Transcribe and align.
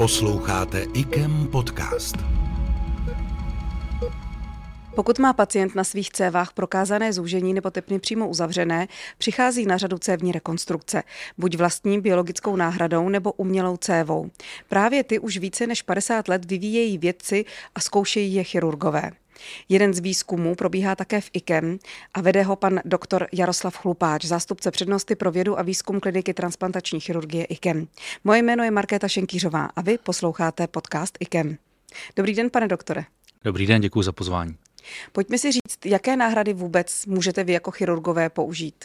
Posloucháte 0.00 0.86
IKEM 0.94 1.48
podcast. 1.52 2.16
Pokud 4.94 5.18
má 5.18 5.32
pacient 5.32 5.74
na 5.74 5.84
svých 5.84 6.10
cévách 6.10 6.52
prokázané 6.52 7.12
zúžení 7.12 7.54
nebo 7.54 7.70
tepny 7.70 7.98
přímo 7.98 8.28
uzavřené, 8.28 8.88
přichází 9.18 9.66
na 9.66 9.76
řadu 9.76 9.98
cévní 9.98 10.32
rekonstrukce, 10.32 11.02
buď 11.38 11.56
vlastní 11.56 12.00
biologickou 12.00 12.56
náhradou 12.56 13.08
nebo 13.08 13.32
umělou 13.32 13.76
cévou. 13.76 14.30
Právě 14.68 15.04
ty 15.04 15.18
už 15.18 15.36
více 15.36 15.66
než 15.66 15.82
50 15.82 16.28
let 16.28 16.44
vyvíjejí 16.44 16.98
vědci 16.98 17.44
a 17.74 17.80
zkoušejí 17.80 18.34
je 18.34 18.44
chirurgové. 18.44 19.10
Jeden 19.68 19.94
z 19.94 19.98
výzkumů 19.98 20.54
probíhá 20.54 20.96
také 20.96 21.20
v 21.20 21.30
IKEM 21.32 21.78
a 22.14 22.20
vede 22.20 22.42
ho 22.42 22.56
pan 22.56 22.80
doktor 22.84 23.26
Jaroslav 23.32 23.76
Chlupáč, 23.76 24.24
zástupce 24.24 24.70
přednosti 24.70 25.14
pro 25.14 25.30
vědu 25.30 25.58
a 25.58 25.62
výzkum 25.62 26.00
kliniky 26.00 26.34
transplantační 26.34 27.00
chirurgie 27.00 27.44
IKEM. 27.44 27.88
Moje 28.24 28.42
jméno 28.42 28.64
je 28.64 28.70
Markéta 28.70 29.08
Šenkýřová 29.08 29.64
a 29.64 29.80
vy 29.80 29.98
posloucháte 29.98 30.66
podcast 30.66 31.18
IKEM. 31.20 31.56
Dobrý 32.16 32.34
den, 32.34 32.50
pane 32.50 32.68
doktore. 32.68 33.04
Dobrý 33.44 33.66
den, 33.66 33.80
děkuji 33.80 34.02
za 34.02 34.12
pozvání. 34.12 34.56
Pojďme 35.12 35.38
si 35.38 35.52
říct, 35.52 35.86
jaké 35.86 36.16
náhrady 36.16 36.52
vůbec 36.52 37.06
můžete 37.06 37.44
vy 37.44 37.52
jako 37.52 37.70
chirurgové 37.70 38.30
použít? 38.30 38.84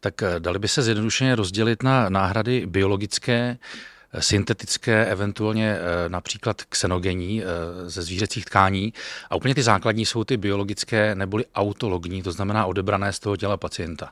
Tak 0.00 0.22
eh, 0.22 0.40
dali 0.40 0.58
by 0.58 0.68
se 0.68 0.82
zjednodušeně 0.82 1.34
rozdělit 1.34 1.82
na 1.82 2.08
náhrady 2.08 2.66
biologické, 2.66 3.58
syntetické, 4.18 5.06
eventuálně 5.06 5.76
eh, 5.76 6.08
například 6.08 6.62
xenogenní 6.62 7.42
eh, 7.42 7.46
ze 7.90 8.02
zvířecích 8.02 8.44
tkání. 8.44 8.92
A 9.30 9.36
úplně 9.36 9.54
ty 9.54 9.62
základní 9.62 10.06
jsou 10.06 10.24
ty 10.24 10.36
biologické 10.36 11.14
neboli 11.14 11.44
autologní, 11.54 12.22
to 12.22 12.32
znamená 12.32 12.66
odebrané 12.66 13.12
z 13.12 13.18
toho 13.18 13.36
těla 13.36 13.56
pacienta. 13.56 14.10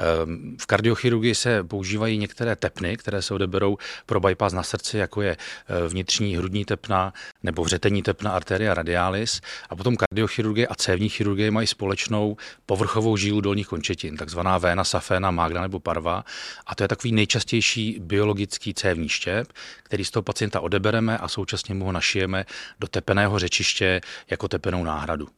Ehm, 0.00 0.56
v 0.60 0.66
kardiochirurgii 0.66 1.34
se 1.34 1.64
používají 1.64 2.18
některé 2.18 2.56
tepny, 2.56 2.96
které 2.96 3.22
se 3.22 3.34
odeberou 3.34 3.78
pro 4.06 4.20
bypass 4.20 4.54
na 4.54 4.62
srdci, 4.62 4.98
jako 4.98 5.22
je 5.22 5.36
eh, 5.36 5.88
vnitřní 5.88 6.36
hrudní 6.36 6.64
tepna 6.64 7.12
nebo 7.42 7.64
vřetení 7.64 8.02
tepna 8.02 8.30
arteria 8.30 8.74
radialis. 8.74 9.40
A 9.70 9.76
potom 9.76 9.96
kardiochirurgie 9.96 10.66
a 10.66 10.74
cévní 10.74 11.08
chirurgie 11.08 11.50
mají 11.50 11.66
společnou 11.66 12.36
povrchovou 12.66 13.16
žílu 13.16 13.40
dolních 13.40 13.66
končetin, 13.66 14.16
takzvaná 14.16 14.58
véna 14.58 14.84
saféna, 14.84 15.30
magna 15.30 15.62
nebo 15.62 15.80
parva. 15.80 16.24
A 16.66 16.74
to 16.74 16.84
je 16.84 16.88
takový 16.88 17.12
nejčastější 17.12 17.98
biologický 18.00 18.74
cévní 18.74 19.08
štěp, 19.08 19.52
který 19.82 20.04
z 20.04 20.10
toho 20.10 20.22
pacienta 20.22 20.60
odebereme 20.60 21.18
a 21.18 21.28
současně 21.28 21.74
mu 21.74 21.84
ho 21.84 21.92
našijeme 21.92 22.44
do 22.80 22.86
tepeného 22.88 23.38
řečiště 23.38 24.00
jako 24.30 24.48
tepenou 24.48 24.84
náhradu. 24.84 25.28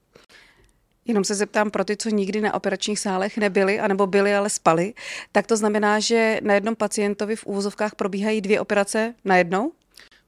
Jenom 1.06 1.24
se 1.24 1.34
zeptám 1.34 1.70
pro 1.70 1.84
ty, 1.84 1.96
co 1.96 2.08
nikdy 2.08 2.40
na 2.40 2.54
operačních 2.54 2.98
sálech 2.98 3.38
nebyli, 3.38 3.80
anebo 3.80 4.06
byli, 4.06 4.34
ale 4.34 4.50
spali, 4.50 4.94
tak 5.32 5.46
to 5.46 5.56
znamená, 5.56 6.00
že 6.00 6.40
na 6.42 6.54
jednom 6.54 6.76
pacientovi 6.76 7.36
v 7.36 7.46
úvozovkách 7.46 7.94
probíhají 7.94 8.40
dvě 8.40 8.60
operace 8.60 9.14
najednou? 9.24 9.72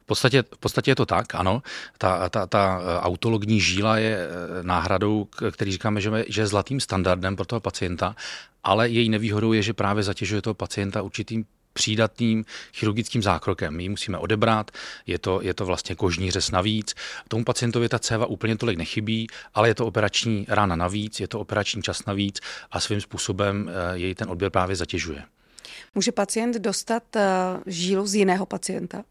V 0.02 0.06
podstatě, 0.06 0.42
v 0.42 0.58
podstatě 0.58 0.90
je 0.90 0.94
to 0.94 1.06
tak, 1.06 1.34
ano. 1.34 1.62
Ta, 1.98 2.28
ta, 2.28 2.46
ta 2.46 2.80
eh, 2.80 3.00
autologní 3.00 3.60
žíla 3.60 3.98
je 3.98 4.18
eh, 4.18 4.62
náhradou, 4.62 5.28
který 5.50 5.72
říkáme, 5.72 6.00
že, 6.00 6.24
že 6.28 6.42
je 6.42 6.46
zlatým 6.46 6.80
standardem 6.80 7.36
pro 7.36 7.44
toho 7.44 7.60
pacienta, 7.60 8.16
ale 8.64 8.88
její 8.88 9.08
nevýhodou 9.08 9.52
je, 9.52 9.62
že 9.62 9.72
právě 9.72 10.02
zatěžuje 10.02 10.42
toho 10.42 10.54
pacienta 10.54 11.02
určitým 11.02 11.44
přídatným 11.74 12.44
chirurgickým 12.72 13.22
zákrokem. 13.22 13.76
My 13.76 13.82
ji 13.82 13.88
musíme 13.88 14.18
odebrat, 14.18 14.70
je 15.06 15.18
to, 15.18 15.42
je 15.42 15.54
to 15.54 15.66
vlastně 15.66 15.94
kožní 15.94 16.30
řez 16.30 16.50
navíc. 16.50 16.94
Tomu 17.28 17.44
pacientovi 17.44 17.88
ta 17.88 17.98
céva 17.98 18.26
úplně 18.26 18.56
tolik 18.56 18.78
nechybí, 18.78 19.26
ale 19.54 19.68
je 19.68 19.74
to 19.74 19.86
operační 19.86 20.46
rána 20.48 20.76
navíc, 20.76 21.20
je 21.20 21.28
to 21.28 21.40
operační 21.40 21.82
čas 21.82 22.06
navíc 22.06 22.40
a 22.70 22.80
svým 22.80 23.00
způsobem 23.00 23.70
eh, 23.70 23.98
jej 23.98 24.14
ten 24.14 24.30
odběr 24.30 24.50
právě 24.50 24.76
zatěžuje. 24.76 25.22
Může 25.94 26.12
pacient 26.12 26.56
dostat 26.56 27.16
eh, 27.16 27.22
žílu 27.66 28.06
z 28.06 28.14
jiného 28.14 28.46
pacienta? 28.46 29.04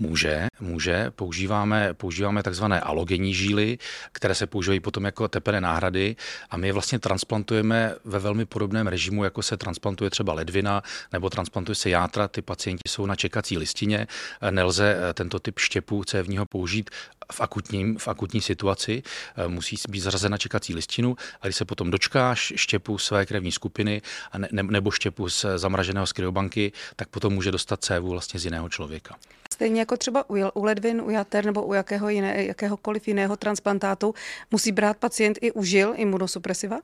Může, 0.00 0.46
může. 0.60 1.10
Používáme, 1.10 1.94
používáme 1.94 2.42
takzvané 2.42 2.80
alogenní 2.80 3.34
žíly, 3.34 3.78
které 4.12 4.34
se 4.34 4.46
používají 4.46 4.80
potom 4.80 5.04
jako 5.04 5.28
tepené 5.28 5.60
náhrady 5.60 6.16
a 6.50 6.56
my 6.56 6.66
je 6.66 6.72
vlastně 6.72 6.98
transplantujeme 6.98 7.94
ve 8.04 8.18
velmi 8.18 8.46
podobném 8.46 8.86
režimu, 8.86 9.24
jako 9.24 9.42
se 9.42 9.56
transplantuje 9.56 10.10
třeba 10.10 10.32
ledvina 10.32 10.82
nebo 11.12 11.30
transplantuje 11.30 11.74
se 11.74 11.90
játra. 11.90 12.28
Ty 12.28 12.42
pacienti 12.42 12.82
jsou 12.88 13.06
na 13.06 13.16
čekací 13.16 13.58
listině. 13.58 14.06
Nelze 14.50 14.96
eh, 14.98 15.14
tento 15.14 15.38
typ 15.38 15.58
štěpu 15.58 16.04
cévního 16.04 16.46
použít 16.46 16.90
v, 17.32 17.40
akutním, 17.40 17.98
v 17.98 18.08
akutní 18.08 18.40
situaci. 18.40 19.02
Eh, 19.36 19.48
musí 19.48 19.76
být 19.88 20.00
zařazena 20.00 20.38
čekací 20.38 20.74
listinu 20.74 21.16
a 21.40 21.46
když 21.46 21.56
se 21.56 21.64
potom 21.64 21.90
dočkáš 21.90 22.52
štěpu 22.56 22.98
své 22.98 23.26
krevní 23.26 23.52
skupiny 23.52 24.02
ne, 24.38 24.62
nebo 24.62 24.90
štěpu 24.90 25.28
z 25.28 25.44
zamraženého 25.56 26.06
z 26.06 26.12
kryobanky, 26.12 26.72
tak 26.96 27.08
potom 27.08 27.32
může 27.32 27.50
dostat 27.50 27.84
cévu 27.84 28.10
vlastně 28.10 28.40
z 28.40 28.44
jiného 28.44 28.68
člověka. 28.68 29.14
Stejně 29.58 29.80
jako 29.80 29.96
třeba 29.96 30.30
u, 30.30 30.34
u 30.54 30.64
ledvin, 30.64 31.00
u 31.00 31.10
jater 31.10 31.44
nebo 31.44 31.66
u 31.66 31.74
jakého 31.74 32.08
jiné, 32.08 32.44
jakéhokoliv 32.44 33.08
jiného 33.08 33.36
transplantátu, 33.36 34.14
musí 34.50 34.72
brát 34.72 34.96
pacient 34.96 35.38
i 35.40 35.52
u 35.52 35.62
žil 35.62 35.92
imunosupresiva? 35.96 36.78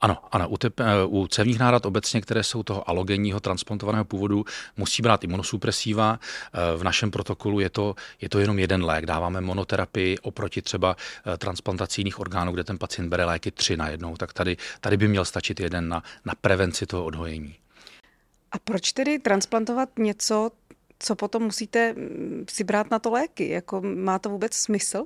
Ano, 0.00 0.16
ano. 0.32 0.48
U, 0.48 0.56
tep, 0.56 0.80
eh, 0.80 0.84
u 1.06 1.26
cévních 1.26 1.58
nárad 1.58 1.86
obecně, 1.86 2.20
které 2.20 2.42
jsou 2.42 2.62
toho 2.62 2.90
alogenního 2.90 3.40
transplantovaného 3.40 4.04
původu, 4.04 4.44
musí 4.76 5.02
brát 5.02 5.24
imunosupresiva. 5.24 6.20
Eh, 6.20 6.76
v 6.76 6.84
našem 6.84 7.10
protokolu 7.10 7.60
je 7.60 7.70
to, 7.70 7.94
je 8.20 8.28
to 8.28 8.38
jenom 8.38 8.58
jeden 8.58 8.84
lék. 8.84 9.06
Dáváme 9.06 9.40
monoterapii 9.40 10.18
oproti 10.18 10.62
třeba 10.62 10.96
eh, 10.96 11.36
transplantací 11.36 12.00
jiných 12.00 12.20
orgánů, 12.20 12.52
kde 12.52 12.64
ten 12.64 12.78
pacient 12.78 13.08
bere 13.08 13.24
léky 13.24 13.50
tři 13.50 13.76
na 13.76 13.88
jednou. 13.88 14.16
Tak 14.16 14.32
tady, 14.32 14.56
tady 14.80 14.96
by 14.96 15.08
měl 15.08 15.24
stačit 15.24 15.60
jeden 15.60 15.88
na, 15.88 16.02
na 16.24 16.34
prevenci 16.40 16.86
toho 16.86 17.04
odhojení. 17.04 17.54
A 18.52 18.58
proč 18.58 18.92
tedy 18.92 19.18
transplantovat 19.18 19.88
něco, 19.98 20.50
co 20.98 21.14
potom 21.14 21.42
musíte 21.42 21.92
mm, 21.92 22.44
si 22.50 22.64
brát 22.64 22.90
na 22.90 22.98
to 22.98 23.10
léky? 23.10 23.48
Jako, 23.48 23.80
má 23.80 24.18
to 24.18 24.28
vůbec 24.28 24.54
smysl? 24.54 25.04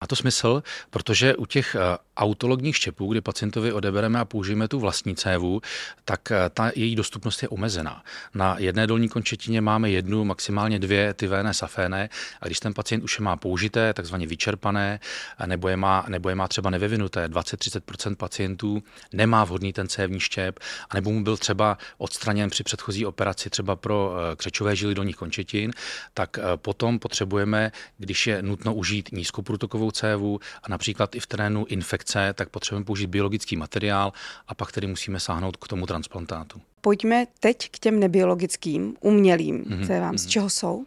Má 0.00 0.06
to 0.06 0.16
smysl, 0.16 0.62
protože 0.90 1.36
u 1.36 1.46
těch 1.46 1.74
eh, 1.74 1.98
autologních 2.16 2.76
štěpů, 2.76 3.12
kdy 3.12 3.20
pacientovi 3.20 3.72
odebereme 3.72 4.20
a 4.20 4.24
použijeme 4.24 4.68
tu 4.68 4.80
vlastní 4.80 5.16
cévu, 5.16 5.60
tak 6.04 6.30
eh, 6.30 6.50
ta 6.54 6.70
její 6.74 6.96
dostupnost 6.96 7.42
je 7.42 7.48
omezená. 7.48 8.02
Na 8.34 8.56
jedné 8.58 8.86
dolní 8.86 9.08
končetině 9.08 9.60
máme 9.60 9.90
jednu, 9.90 10.24
maximálně 10.24 10.78
dvě 10.78 11.14
ty 11.14 11.26
véné 11.26 11.54
saféné 11.54 12.08
a 12.40 12.46
když 12.46 12.60
ten 12.60 12.74
pacient 12.74 13.04
už 13.04 13.18
je 13.18 13.24
má 13.24 13.36
použité, 13.36 13.94
takzvaně 13.94 14.26
vyčerpané, 14.26 15.00
nebo 15.46 15.68
je 15.68 15.76
má, 15.76 16.04
nebo 16.08 16.28
je 16.28 16.34
má 16.34 16.48
třeba 16.48 16.70
nevyvinuté, 16.70 17.28
20-30% 17.28 18.16
pacientů 18.16 18.82
nemá 19.12 19.44
vhodný 19.44 19.72
ten 19.72 19.88
cévní 19.88 20.20
štěp, 20.20 20.58
anebo 20.90 21.10
mu 21.10 21.24
byl 21.24 21.36
třeba 21.36 21.78
odstraněn 21.98 22.50
při 22.50 22.62
předchozí 22.64 23.06
operaci 23.06 23.50
třeba 23.50 23.76
pro 23.76 24.14
eh, 24.32 24.36
křečové 24.36 24.76
žily 24.76 24.94
dolních 24.94 25.16
končetin, 25.16 25.72
tak 26.14 26.38
potom 26.56 26.98
potřebujeme, 26.98 27.72
když 27.98 28.26
je 28.26 28.42
nutno 28.42 28.74
užít 28.74 29.12
nízkoprůtokovou 29.12 29.90
cévu 29.90 30.40
a 30.62 30.68
například 30.68 31.14
i 31.14 31.20
v 31.20 31.26
terénu 31.26 31.66
infekce, 31.68 32.01
tak 32.34 32.48
potřebujeme 32.48 32.84
použít 32.84 33.06
biologický 33.06 33.56
materiál 33.56 34.12
a 34.48 34.54
pak 34.54 34.72
tedy 34.72 34.86
musíme 34.86 35.20
sáhnout 35.20 35.56
k 35.56 35.68
tomu 35.68 35.86
transplantátu. 35.86 36.60
Pojďme 36.80 37.26
teď 37.40 37.70
k 37.70 37.78
těm 37.78 38.00
nebiologickým, 38.00 38.96
umělým 39.00 39.64
mm-hmm. 39.64 39.86
cévám. 39.86 40.18
Z 40.18 40.24
mhm. 40.24 40.30
čeho 40.30 40.50
jsou? 40.50 40.86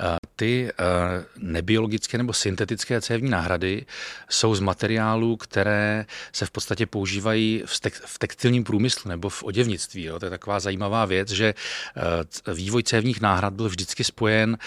Eh, 0.00 0.16
ty 0.36 0.70
eh, 0.70 1.24
nebiologické 1.38 2.18
nebo 2.18 2.32
syntetické 2.32 3.00
cévní 3.00 3.30
náhrady 3.30 3.86
jsou 4.28 4.54
z 4.54 4.60
materiálů, 4.60 5.36
které 5.36 6.06
se 6.32 6.46
v 6.46 6.50
podstatě 6.50 6.86
používají 6.86 7.62
v 8.06 8.18
textilním 8.18 8.64
průmyslu 8.64 9.08
nebo 9.08 9.28
v 9.28 9.42
oděvnictví. 9.42 10.04
Jo. 10.04 10.18
To 10.18 10.26
je 10.26 10.30
taková 10.30 10.60
zajímavá 10.60 11.04
věc, 11.04 11.28
že 11.28 11.54
eh, 12.46 12.54
vývoj 12.54 12.82
cévních 12.82 13.20
náhrad 13.20 13.54
byl 13.54 13.68
vždycky 13.68 14.04
spojen 14.04 14.58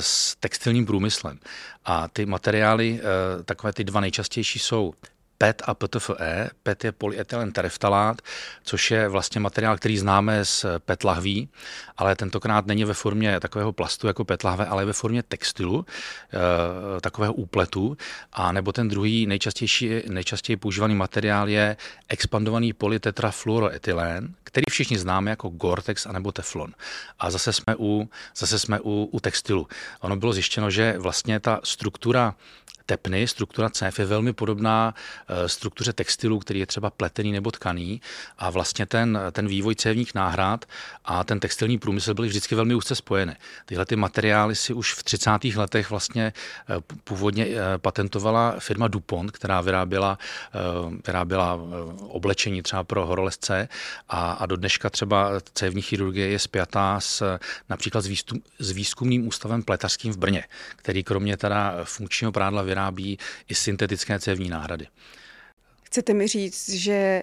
s 0.00 0.36
textilním 0.36 0.86
průmyslem. 0.86 1.38
A 1.84 2.08
ty 2.08 2.26
materiály, 2.26 3.00
takové 3.44 3.72
ty 3.72 3.84
dva 3.84 4.00
nejčastější 4.00 4.58
jsou 4.58 4.94
PET 5.38 5.62
a 5.66 5.74
PTFE. 5.74 6.50
PET 6.62 6.84
je 6.84 6.92
polyetylen 6.92 7.52
tereftalát, 7.52 8.22
což 8.64 8.90
je 8.90 9.08
vlastně 9.08 9.40
materiál, 9.40 9.76
který 9.76 9.98
známe 9.98 10.44
z 10.44 10.66
PET 10.78 11.04
lahví, 11.04 11.48
ale 11.96 12.16
tentokrát 12.16 12.66
není 12.66 12.84
ve 12.84 12.94
formě 12.94 13.40
takového 13.40 13.72
plastu 13.72 14.06
jako 14.06 14.24
PET 14.24 14.44
lahve, 14.44 14.66
ale 14.66 14.84
ve 14.84 14.92
formě 14.92 15.22
textilu, 15.22 15.86
eh, 15.86 17.00
takového 17.00 17.32
úpletu. 17.32 17.96
A 18.32 18.52
nebo 18.52 18.72
ten 18.72 18.88
druhý 18.88 19.26
nejčastější, 19.26 20.02
nejčastěji 20.08 20.56
používaný 20.56 20.94
materiál 20.94 21.48
je 21.48 21.76
expandovaný 22.08 22.72
polytetrafluoroetylén, 22.72 24.34
který 24.44 24.64
všichni 24.70 24.98
známe 24.98 25.30
jako 25.30 25.48
Gore-Tex 25.48 26.08
anebo 26.10 26.32
Teflon. 26.32 26.72
A 27.18 27.30
zase 27.30 27.52
jsme 27.52 27.76
u, 27.78 28.10
zase 28.36 28.58
jsme 28.58 28.80
u, 28.80 29.08
u 29.12 29.20
textilu. 29.20 29.68
Ono 30.00 30.16
bylo 30.16 30.32
zjištěno, 30.32 30.70
že 30.70 30.94
vlastně 30.98 31.40
ta 31.40 31.60
struktura 31.64 32.34
tepny, 32.86 33.28
struktura 33.28 33.70
cév 33.70 33.98
je 33.98 34.04
velmi 34.04 34.32
podobná 34.32 34.94
struktuře 35.46 35.92
textilu, 35.92 36.38
který 36.38 36.60
je 36.60 36.66
třeba 36.66 36.90
pletený 36.90 37.32
nebo 37.32 37.50
tkaný 37.50 38.00
a 38.38 38.50
vlastně 38.50 38.86
ten, 38.86 39.18
ten 39.32 39.46
vývoj 39.46 39.74
cévních 39.74 40.14
náhrad 40.14 40.64
a 41.04 41.24
ten 41.24 41.40
textilní 41.40 41.78
průmysl 41.78 42.14
byly 42.14 42.28
vždycky 42.28 42.54
velmi 42.54 42.74
úzce 42.74 42.94
spojené. 42.94 43.36
Tyhle 43.66 43.86
ty 43.86 43.96
materiály 43.96 44.56
si 44.56 44.72
už 44.72 44.94
v 44.94 45.02
30. 45.02 45.30
letech 45.56 45.90
vlastně 45.90 46.32
původně 47.04 47.46
patentovala 47.76 48.54
firma 48.58 48.88
DuPont, 48.88 49.30
která 49.30 49.60
vyráběla, 49.60 50.18
vyráběla 51.06 51.60
oblečení 52.08 52.62
třeba 52.62 52.84
pro 52.84 53.06
horolezce 53.06 53.68
a, 54.08 54.32
a 54.32 54.46
do 54.46 54.56
dneška 54.56 54.90
třeba 54.90 55.30
cévní 55.54 55.82
chirurgie 55.82 56.28
je 56.28 56.38
spjatá 56.38 57.00
s, 57.00 57.38
například 57.68 58.00
s, 58.00 58.06
výstup, 58.06 58.44
s 58.58 58.70
výzkumným 58.70 59.26
ústavem 59.28 59.62
pletařským 59.62 60.12
v 60.12 60.16
Brně, 60.16 60.44
který 60.76 61.04
kromě 61.04 61.36
teda 61.36 61.74
funkčního 61.84 62.32
prádla 62.32 62.62
vyrábí 62.62 63.18
i 63.48 63.54
syntetické 63.54 64.18
cévní 64.18 64.48
náhrady. 64.48 64.86
Chcete 65.94 66.14
mi 66.14 66.26
říct, 66.26 66.68
že 66.68 67.22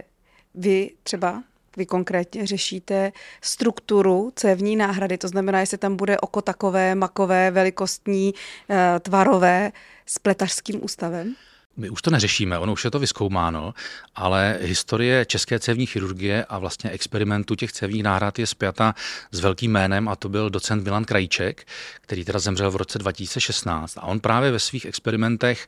vy 0.56 0.91
třeba 1.03 1.44
vy 1.77 1.85
konkrétně 1.85 2.47
řešíte 2.47 3.12
strukturu 3.41 4.31
cévní 4.35 4.75
náhrady, 4.75 5.18
to 5.18 5.27
znamená, 5.27 5.59
jestli 5.59 5.77
tam 5.77 5.95
bude 5.95 6.19
oko 6.19 6.41
takové, 6.41 6.95
makové, 6.95 7.51
velikostní, 7.51 8.33
eh, 8.69 9.00
tvarové 9.00 9.71
s 10.06 10.19
pletařským 10.19 10.83
ústavem? 10.83 11.35
My 11.77 11.89
už 11.89 12.01
to 12.01 12.12
neřešíme, 12.12 12.59
ono 12.59 12.73
už 12.73 12.85
je 12.85 12.91
to 12.91 13.00
vyskoumáno, 13.00 13.73
ale 14.15 14.57
historie 14.62 15.25
české 15.25 15.59
cévní 15.59 15.85
chirurgie 15.85 16.45
a 16.45 16.59
vlastně 16.59 16.89
experimentu 16.89 17.56
těch 17.56 17.71
cévních 17.71 18.03
náhrad 18.03 18.39
je 18.39 18.47
spjata 18.47 18.95
s 19.31 19.39
velkým 19.39 19.71
jménem 19.71 20.09
a 20.09 20.15
to 20.15 20.29
byl 20.29 20.50
docent 20.50 20.83
Milan 20.83 21.06
Krajíček, 21.06 21.68
který 22.01 22.25
teda 22.25 22.39
zemřel 22.39 22.71
v 22.71 22.75
roce 22.75 23.00
2016. 23.00 23.97
A 23.97 24.03
on 24.03 24.19
právě 24.19 24.51
ve 24.51 24.59
svých 24.59 24.85
experimentech 24.85 25.68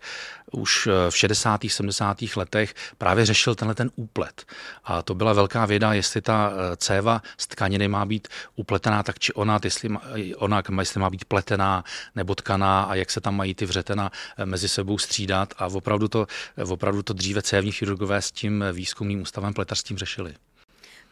už 0.51 0.88
v 1.09 1.17
60. 1.17 1.61
70. 1.67 2.17
letech 2.35 2.73
právě 2.97 3.25
řešil 3.25 3.56
tenhle 3.56 3.75
ten 3.75 3.91
úplet. 3.95 4.45
A 4.83 5.01
to 5.01 5.15
byla 5.15 5.33
velká 5.33 5.65
věda, 5.65 5.94
jestli 5.94 6.21
ta 6.21 6.51
eh, 6.51 6.77
céva 6.77 7.21
z 7.38 7.47
tkaniny 7.47 7.88
má 7.88 8.06
být 8.06 8.27
upletená 8.56 9.03
tak 9.03 9.19
či 9.19 9.33
ona, 9.33 9.59
jestli 9.63 9.89
má, 9.89 10.01
ona, 10.38 10.63
jestli 10.79 10.99
má 10.99 11.09
být 11.09 11.25
pletená 11.25 11.83
nebo 12.15 12.35
tkaná 12.35 12.83
a 12.83 12.95
jak 12.95 13.11
se 13.11 13.21
tam 13.21 13.35
mají 13.35 13.56
ty 13.56 13.65
vřetena 13.65 14.11
eh, 14.38 14.45
mezi 14.45 14.69
sebou 14.69 14.97
střídat 14.97 15.53
a 15.57 15.67
opravdu 15.67 15.93
opravdu 15.94 16.07
to, 16.07 16.28
opravdu 16.74 17.04
to 17.04 17.13
dříve 17.13 17.42
cévní 17.42 17.72
chirurgové 17.72 18.22
s 18.22 18.31
tím 18.31 18.66
výzkumným 18.74 19.22
ústavem 19.22 19.54
pletařským 19.54 19.98
řešili. 19.98 20.34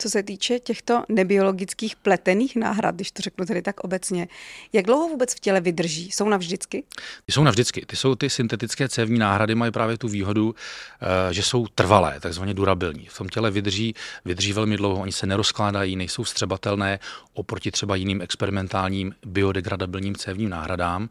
Co 0.02 0.10
se 0.10 0.24
týče 0.24 0.60
těchto 0.60 1.04
nebiologických 1.10 1.96
pletených 1.96 2.56
náhrad, 2.56 2.96
když 2.96 3.12
to 3.12 3.22
řeknu 3.22 3.46
tedy 3.46 3.62
tak 3.62 3.80
obecně, 3.80 4.28
jak 4.74 4.86
dlouho 4.86 5.10
vůbec 5.10 5.34
v 5.34 5.40
těle 5.40 5.62
vydrží? 5.62 6.12
Jsou 6.12 6.30
navždycky? 6.30 6.84
Ty 7.26 7.32
jsou 7.32 7.44
navždycky. 7.44 7.86
Ty 7.86 7.96
jsou 7.96 8.16
ty 8.16 8.30
syntetické 8.30 8.90
cévní 8.90 9.20
náhrady, 9.20 9.56
mají 9.56 9.72
právě 9.72 9.98
tu 9.98 10.08
výhodu, 10.08 10.56
eh, 11.02 11.34
že 11.34 11.44
jsou 11.44 11.68
trvalé, 11.68 12.20
takzvaně 12.20 12.54
durabilní. 12.54 13.06
V 13.06 13.18
tom 13.18 13.30
těle 13.30 13.52
vydrží, 13.52 13.94
vydrží 14.26 14.54
velmi 14.54 14.78
dlouho, 14.78 15.02
oni 15.02 15.12
se 15.12 15.26
nerozkládají, 15.26 15.96
nejsou 15.96 16.26
střebatelné 16.26 17.00
oproti 17.34 17.72
třeba 17.72 17.96
jiným 17.96 18.22
experimentálním 18.22 19.16
biodegradabilním 19.26 20.16
cévním 20.16 20.50
náhradám, 20.50 21.10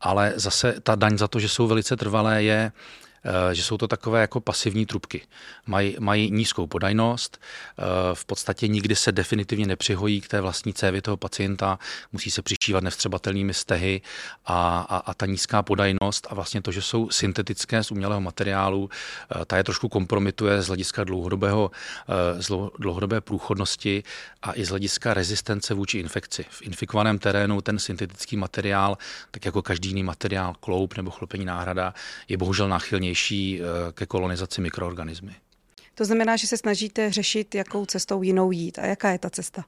ale 0.00 0.32
zase 0.36 0.74
ta 0.82 0.94
daň 0.94 1.18
za 1.18 1.28
to, 1.28 1.40
že 1.40 1.48
jsou 1.48 1.66
velice 1.66 1.96
trvalé, 1.96 2.42
je 2.42 2.72
že 3.52 3.62
jsou 3.62 3.76
to 3.76 3.88
takové 3.88 4.20
jako 4.20 4.40
pasivní 4.40 4.86
trubky. 4.86 5.22
Mají, 5.66 5.96
mají 6.00 6.30
nízkou 6.30 6.66
podajnost, 6.66 7.40
eh, 7.40 7.82
v 8.14 8.24
podstatě 8.24 8.68
nikdy 8.68 8.96
se 8.96 9.12
definitivně 9.12 9.66
nepřihojí 9.66 10.20
k 10.20 10.28
té 10.28 10.40
vlastní 10.40 10.74
cévě 10.74 11.02
toho 11.02 11.16
pacienta, 11.16 11.78
musí 12.12 12.30
se 12.30 12.42
přišívat 12.42 12.84
nevstřebatelnými 12.84 13.54
stehy 13.54 14.00
a, 14.46 14.80
a, 14.80 14.96
a 14.96 15.14
ta 15.14 15.26
nízká 15.26 15.62
podajnost 15.62 16.26
a 16.30 16.34
vlastně 16.34 16.62
to, 16.62 16.72
že 16.72 16.82
jsou 16.82 17.10
syntetické 17.10 17.84
z 17.84 17.90
umělého 17.90 18.20
materiálu, 18.20 18.90
eh, 18.90 19.44
ta 19.44 19.56
je 19.56 19.64
trošku 19.64 19.88
kompromituje 19.88 20.62
z 20.62 20.66
hlediska 20.66 21.04
dlouhodobého, 21.04 21.70
dlouhodobé 22.78 23.20
průchodnosti 23.20 24.02
a 24.42 24.52
i 24.54 24.64
z 24.64 24.68
hlediska 24.68 25.14
rezistence 25.14 25.74
vůči 25.74 25.98
infekci. 25.98 26.44
V 26.50 26.62
infikovaném 26.62 27.18
terénu 27.18 27.60
ten 27.60 27.78
syntetický 27.78 28.36
materiál, 28.36 28.98
tak 29.30 29.44
jako 29.44 29.62
každý 29.62 29.88
jiný 29.88 30.02
materiál, 30.02 30.54
kloup 30.60 30.96
nebo 30.96 31.10
chlopení 31.10 31.44
náhrada, 31.44 31.94
je 32.28 32.36
bohužel 32.36 32.68
náchylnější 32.68 33.17
vhodnější 33.18 33.60
eh, 33.60 33.92
ke 33.92 34.06
kolonizaci 34.06 34.60
mikroorganismy. 34.60 35.34
To 35.94 36.04
znamená, 36.04 36.36
že 36.36 36.46
se 36.46 36.56
snažíte 36.56 37.10
řešit, 37.10 37.54
jakou 37.54 37.86
cestou 37.86 38.22
jinou 38.22 38.52
jít. 38.52 38.78
A 38.78 38.86
jaká 38.86 39.10
je 39.10 39.18
ta 39.18 39.30
cesta? 39.30 39.64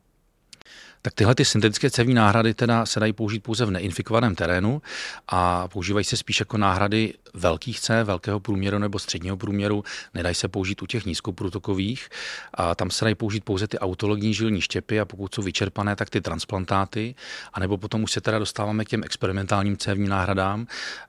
Tak 1.02 1.14
tyhle 1.14 1.34
ty 1.34 1.44
syntetické 1.44 1.90
cévní 1.90 2.14
náhrady 2.14 2.54
teda 2.54 2.86
se 2.86 3.00
dají 3.00 3.12
použít 3.12 3.40
pouze 3.40 3.64
v 3.64 3.70
neinfikovaném 3.70 4.34
terénu 4.34 4.82
a 5.28 5.68
používají 5.68 6.04
se 6.04 6.16
spíš 6.16 6.40
jako 6.40 6.58
náhrady 6.58 7.14
velkých 7.34 7.80
C, 7.80 8.04
velkého 8.04 8.40
průměru 8.40 8.78
nebo 8.78 8.98
středního 8.98 9.36
průměru. 9.36 9.84
Nedají 10.14 10.34
se 10.34 10.48
použít 10.48 10.82
u 10.82 10.86
těch 10.86 11.06
nízkoprůtokových 11.06 12.08
a 12.54 12.74
tam 12.74 12.90
se 12.90 13.04
dají 13.04 13.14
použít 13.14 13.44
pouze 13.44 13.68
ty 13.68 13.78
autologní 13.78 14.34
žilní 14.34 14.60
štěpy 14.60 15.00
a 15.00 15.04
pokud 15.04 15.34
jsou 15.34 15.42
vyčerpané, 15.42 15.96
tak 15.96 16.10
ty 16.10 16.20
transplantáty. 16.20 17.14
A 17.52 17.60
nebo 17.60 17.78
potom 17.78 18.02
už 18.02 18.12
se 18.12 18.20
teda 18.20 18.38
dostáváme 18.38 18.84
k 18.84 18.88
těm 18.88 19.04
experimentálním 19.04 19.76
cévním 19.76 20.08
náhradám. 20.08 20.66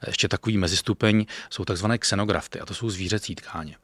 Ještě 0.08 0.28
takový 0.28 0.58
mezistupeň 0.58 1.26
jsou 1.50 1.66
takzvané 1.66 1.98
xenografty 1.98 2.60
a 2.60 2.66
to 2.66 2.74
jsou 2.74 2.90
zvířecí 2.90 3.36
tkáně 3.36 3.76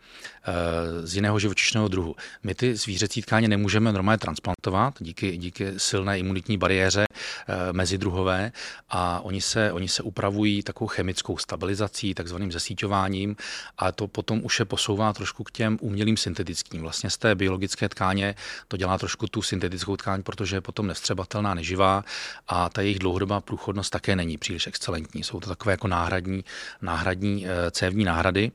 eh, 0.44 1.08
z 1.08 1.16
jiného 1.16 1.40
živočišného 1.40 1.88
druhu. 1.88 2.16
My 2.44 2.56
ty 2.56 2.76
zvířecí 2.76 3.22
tkáně 3.22 3.48
nemůžeme 3.48 3.94
normálně 3.94 4.18
transplantovat 4.18 4.96
díky, 5.00 5.38
díky 5.38 5.80
silné 5.98 6.20
imunitní 6.20 6.58
bariéře 6.58 7.06
eh, 7.10 7.74
mezidruhové 7.74 8.52
a 8.90 9.20
oni 9.20 9.42
se, 9.42 9.72
oni 9.72 9.88
se 9.88 10.04
upravují 10.04 10.64
takovou 10.64 10.88
chemickou 10.88 11.38
stabilizací, 11.38 12.14
takzvaným 12.14 12.52
zasíťováním 12.52 13.36
a 13.78 13.92
to 13.92 14.08
potom 14.08 14.42
už 14.44 14.60
je 14.60 14.66
posouvá 14.66 15.14
trošku 15.14 15.44
k 15.44 15.52
těm 15.52 15.78
umělým 15.82 16.18
syntetickým. 16.18 16.82
Vlastně 16.82 17.10
z 17.10 17.18
té 17.18 17.36
biologické 17.36 17.90
tkáně 17.90 18.36
to 18.68 18.78
dělá 18.78 18.98
trošku 18.98 19.28
tu 19.28 19.42
syntetickou 19.42 19.98
tkáň, 19.98 20.24
protože 20.24 20.56
je 20.56 20.62
potom 20.62 20.88
nevstřebatelná, 20.88 21.54
neživá 21.54 22.04
a 22.48 22.70
ta 22.70 22.82
jejich 22.82 23.00
dlouhodobá 23.00 23.42
průchodnost 23.42 23.90
také 23.90 24.16
není 24.16 24.38
příliš 24.38 24.68
excelentní. 24.68 25.24
Jsou 25.24 25.40
to 25.40 25.50
takové 25.50 25.74
jako 25.74 25.88
náhradní, 25.88 26.46
náhradní 26.82 27.48
eh, 27.48 27.72
cévní 27.72 28.06
náhrady. 28.06 28.52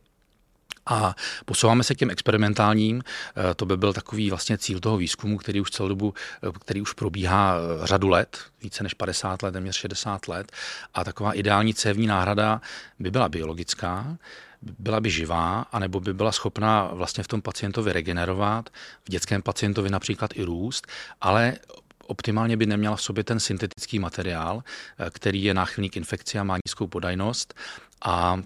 A 0.87 1.17
posouváme 1.45 1.85
se 1.85 1.95
k 1.95 1.99
těm 1.99 2.11
experimentálním. 2.11 3.03
Eh, 3.37 3.55
to 3.55 3.67
by 3.67 3.77
byl 3.77 3.93
takový 3.93 4.31
vlastně 4.31 4.59
cíl 4.59 4.81
toho 4.81 4.97
výzkumu, 4.97 5.39
který 5.39 5.61
už 5.61 5.71
celou 5.71 5.89
dobu, 5.89 6.15
eh, 6.43 6.53
který 6.61 6.81
už 6.81 6.93
probíhá 6.93 7.55
eh, 7.57 7.87
řadu 7.87 8.09
let, 8.09 8.39
více 8.63 8.83
než 8.83 8.95
50 8.95 9.43
let, 9.43 9.53
téměř 9.53 9.77
60 9.77 10.29
let. 10.29 10.53
A 10.95 11.05
taková 11.05 11.33
ideální 11.33 11.75
cévní 11.75 12.07
náhrada 12.07 12.61
by 12.99 13.11
byla 13.11 13.29
biologická, 13.29 14.17
byla 14.79 15.01
by 15.01 15.11
živá, 15.11 15.61
anebo 15.73 16.01
by 16.01 16.15
byla 16.15 16.33
schopná 16.33 16.87
vlastně 16.93 17.25
v 17.25 17.29
tom 17.29 17.43
pacientovi 17.43 17.93
regenerovat, 17.93 18.71
v 19.05 19.11
dětském 19.11 19.43
pacientovi 19.43 19.91
například 19.91 20.31
i 20.35 20.43
růst, 20.43 20.87
ale 21.21 21.55
optimálně 22.07 22.57
by 22.57 22.67
neměla 22.67 22.97
v 22.97 23.03
sobě 23.03 23.25
ten 23.25 23.41
syntetický 23.41 23.99
materiál, 23.99 24.63
který 25.11 25.45
je 25.45 25.55
náchylný 25.55 25.91
k 25.91 25.97
infekci 25.97 26.39
a 26.39 26.45
má 26.45 26.57
nízkou 26.67 26.87
podajnost 26.87 27.55
a 28.05 28.43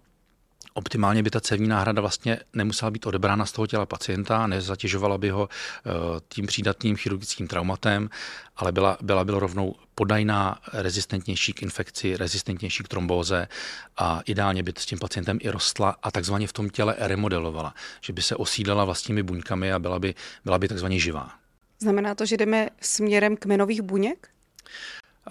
Optimálně 0.77 1.23
by 1.23 1.31
ta 1.31 1.41
cévní 1.41 1.69
náhrada 1.69 2.01
vlastně 2.01 2.39
nemusela 2.53 2.91
být 2.91 3.07
odebrána 3.07 3.47
z 3.47 3.53
toho 3.53 3.67
těla 3.67 3.87
pacienta, 3.87 4.47
nezatěžovala 4.47 5.19
by 5.19 5.31
ho 5.31 5.49
eh, 5.49 5.91
tím 6.29 6.47
přídatným 6.47 6.97
chirurgickým 6.97 7.49
traumatem, 7.49 8.11
ale 8.57 8.73
byla, 8.73 8.99
byla 9.03 9.25
by 9.25 9.33
rovnou 9.33 9.75
podajná, 9.95 10.59
rezistentnější 10.73 11.53
k 11.53 11.63
infekci, 11.63 12.17
rezistentnější 12.17 12.83
k 12.83 12.89
trombóze 12.89 13.49
a 13.97 14.21
ideálně 14.27 14.63
by 14.63 14.73
s 14.79 14.87
tím 14.87 14.99
pacientem 14.99 15.39
i 15.41 15.51
rostla 15.51 15.97
a 16.03 16.11
takzvaně 16.11 16.47
v 16.47 16.53
tom 16.53 16.71
těle 16.71 16.95
remodelovala, 16.99 17.75
že 18.01 18.13
by 18.13 18.23
se 18.23 18.37
osídlela 18.37 18.85
vlastními 18.85 19.23
buňkami 19.23 19.73
a 19.73 19.79
byla 19.79 19.99
by, 19.99 20.15
byla 20.45 20.59
by 20.59 20.69
takzvaně 20.69 20.99
živá. 20.99 21.31
Znamená 21.79 22.15
to, 22.15 22.27
že 22.27 22.37
jdeme 22.37 22.69
směrem 22.81 23.37
kmenových 23.37 23.83
buněk? 23.83 24.29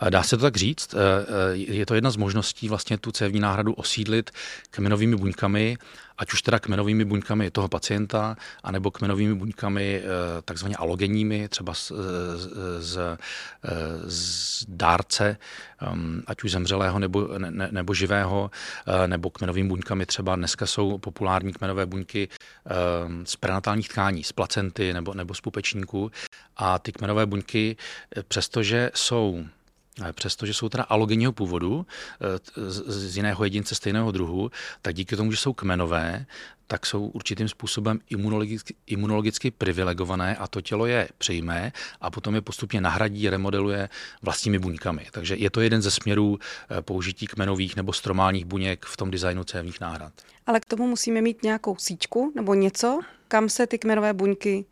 Dá 0.09 0.23
se 0.23 0.37
to 0.37 0.41
tak 0.41 0.55
říct. 0.55 0.93
Eh, 0.93 0.97
eh, 0.97 1.55
je 1.55 1.85
to 1.85 1.95
jedna 1.95 2.09
z 2.09 2.15
možností 2.15 2.69
vlastně 2.69 2.97
tu 2.97 3.11
cévní 3.11 3.39
náhradu 3.39 3.73
osídlit 3.73 4.31
kmenovými 4.71 5.15
buňkami, 5.15 5.77
ať 6.17 6.33
už 6.33 6.41
teda 6.41 6.59
kmenovými 6.59 7.05
buňkami 7.05 7.51
toho 7.51 7.67
pacienta, 7.67 8.35
anebo 8.63 8.91
kmenovými 8.91 9.35
buňkami 9.35 10.01
eh, 10.03 10.41
takzvaně 10.41 10.75
alogenními, 10.75 11.49
třeba 11.49 11.73
z, 11.73 11.91
z, 12.79 13.17
z 14.07 14.65
dárce, 14.67 15.37
ehm, 15.81 16.23
ať 16.27 16.43
už 16.43 16.51
zemřelého 16.51 16.99
nebo, 16.99 17.27
ne, 17.37 17.67
nebo 17.71 17.93
živého, 17.93 18.51
nebo 19.07 19.29
kmenovými 19.29 19.69
buňkami 19.69 20.05
třeba 20.05 20.35
dneska 20.35 20.65
jsou 20.65 20.97
populární 20.97 21.53
kmenové 21.53 21.85
buňky 21.85 22.27
ehm, 22.65 23.25
z 23.25 23.35
prenatálních 23.35 23.89
tkání, 23.89 24.23
z 24.23 24.31
placenty 24.31 24.93
nebo, 24.93 25.13
nebo 25.13 25.33
z 25.33 25.41
pupečníků. 25.41 26.11
A 26.57 26.79
ty 26.79 26.91
kmenové 26.91 27.25
buňky, 27.25 27.75
přestože 28.27 28.91
jsou 28.93 29.45
přestože 30.13 30.53
jsou 30.53 30.69
teda 30.69 30.83
alogenního 30.83 31.31
původu, 31.31 31.85
z 32.77 33.15
jiného 33.15 33.43
jedince 33.43 33.75
stejného 33.75 34.11
druhu, 34.11 34.51
tak 34.81 34.95
díky 34.95 35.15
tomu, 35.15 35.31
že 35.31 35.37
jsou 35.37 35.53
kmenové, 35.53 36.25
tak 36.67 36.85
jsou 36.85 37.05
určitým 37.05 37.49
způsobem 37.49 37.99
imunologicky, 38.09 38.75
imunologicky 38.87 39.51
privilegované 39.51 40.35
a 40.35 40.47
to 40.47 40.61
tělo 40.61 40.85
je 40.85 41.09
přijme 41.17 41.71
a 42.01 42.11
potom 42.11 42.35
je 42.35 42.41
postupně 42.41 42.81
nahradí, 42.81 43.29
remodeluje 43.29 43.89
vlastními 44.21 44.59
buňkami. 44.59 45.07
Takže 45.11 45.35
je 45.35 45.49
to 45.49 45.61
jeden 45.61 45.81
ze 45.81 45.91
směrů 45.91 46.39
eh, 46.39 46.81
použití 46.81 47.27
kmenových 47.27 47.75
nebo 47.75 47.93
stromálních 47.93 48.45
buněk 48.45 48.85
v 48.85 48.97
tom 48.97 49.11
designu 49.11 49.43
cévních 49.43 49.81
náhrad. 49.81 50.13
Ale 50.47 50.59
k 50.59 50.65
tomu 50.65 50.87
musíme 50.87 51.21
mít 51.21 51.43
nějakou 51.43 51.75
síčku 51.77 52.31
nebo 52.35 52.53
něco, 52.53 52.99
kam 53.27 53.49
se 53.49 53.67
ty 53.67 53.77
kmenové 53.77 54.13
buňky 54.13 54.65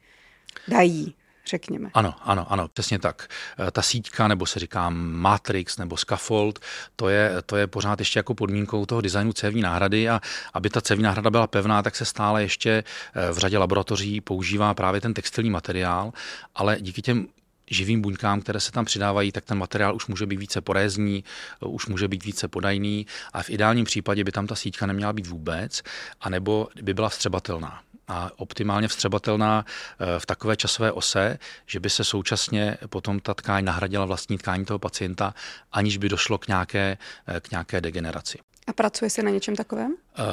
dají 0.67 1.15
řekněme. 1.47 1.89
Ano, 1.93 2.15
ano, 2.21 2.51
ano, 2.51 2.67
přesně 2.67 2.99
tak. 2.99 3.27
Eh, 3.67 3.71
ta 3.71 3.81
síťka, 3.81 4.27
nebo 4.27 4.45
se 4.45 4.59
říká 4.59 4.89
matrix, 4.89 5.77
nebo 5.77 5.97
scaffold, 5.97 6.59
to 6.95 7.09
je, 7.09 7.31
to 7.45 7.57
je 7.57 7.67
pořád 7.67 7.99
ještě 7.99 8.19
jako 8.19 8.33
podmínkou 8.33 8.85
toho 8.85 9.01
designu 9.01 9.33
cévní 9.33 9.61
náhrady 9.61 10.09
a 10.09 10.21
aby 10.53 10.69
ta 10.69 10.81
cévní 10.81 11.03
náhrada 11.03 11.29
byla 11.29 11.47
pevná, 11.47 11.83
tak 11.83 11.95
se 11.95 12.05
stále 12.05 12.41
ještě 12.41 12.83
eh, 13.13 13.31
v 13.31 13.37
řadě 13.37 13.57
laboratoří 13.57 14.21
používá 14.21 14.73
právě 14.73 15.01
ten 15.01 15.13
textilní 15.13 15.49
materiál, 15.49 16.13
ale 16.55 16.77
díky 16.81 17.01
těm 17.01 17.27
živým 17.69 18.01
buňkám, 18.01 18.41
které 18.41 18.59
se 18.59 18.71
tam 18.71 18.85
přidávají, 18.85 19.31
tak 19.31 19.45
ten 19.45 19.57
materiál 19.57 19.95
už 19.95 20.07
může 20.07 20.25
být 20.25 20.39
více 20.39 20.61
porézní, 20.61 21.23
eh, 21.63 21.65
už 21.65 21.85
může 21.85 22.07
být 22.07 22.25
více 22.25 22.47
podajný 22.47 23.07
a 23.33 23.43
v 23.43 23.49
ideálním 23.49 23.85
případě 23.85 24.23
by 24.23 24.31
tam 24.31 24.47
ta 24.47 24.55
síťka 24.55 24.85
neměla 24.85 25.13
být 25.13 25.27
vůbec, 25.27 25.81
anebo 26.21 26.67
by 26.81 26.93
byla 26.93 27.09
vstřebatelná 27.09 27.81
a 28.07 28.31
optimálně 28.35 28.87
vstřebatelná 28.87 29.65
eh, 29.65 30.19
v 30.19 30.25
takové 30.25 30.55
časové 30.55 30.91
ose, 30.91 31.37
že 31.65 31.79
by 31.79 31.89
se 31.89 32.03
současně 32.03 32.77
potom 32.89 33.19
ta 33.19 33.33
tkáň 33.33 33.65
nahradila 33.65 34.05
vlastní 34.05 34.37
tkání 34.37 34.65
toho 34.65 34.79
pacienta, 34.79 35.33
aniž 35.71 35.97
by 35.97 36.09
došlo 36.09 36.37
k 36.37 36.47
nějaké, 36.47 36.97
eh, 37.27 37.39
k 37.39 37.51
nějaké 37.51 37.81
degeneraci. 37.81 38.39
A 38.67 38.73
pracuje 38.73 39.09
se 39.09 39.23
na 39.23 39.29
něčem 39.29 39.55
takovém? 39.55 39.95
Uh, 40.19 40.25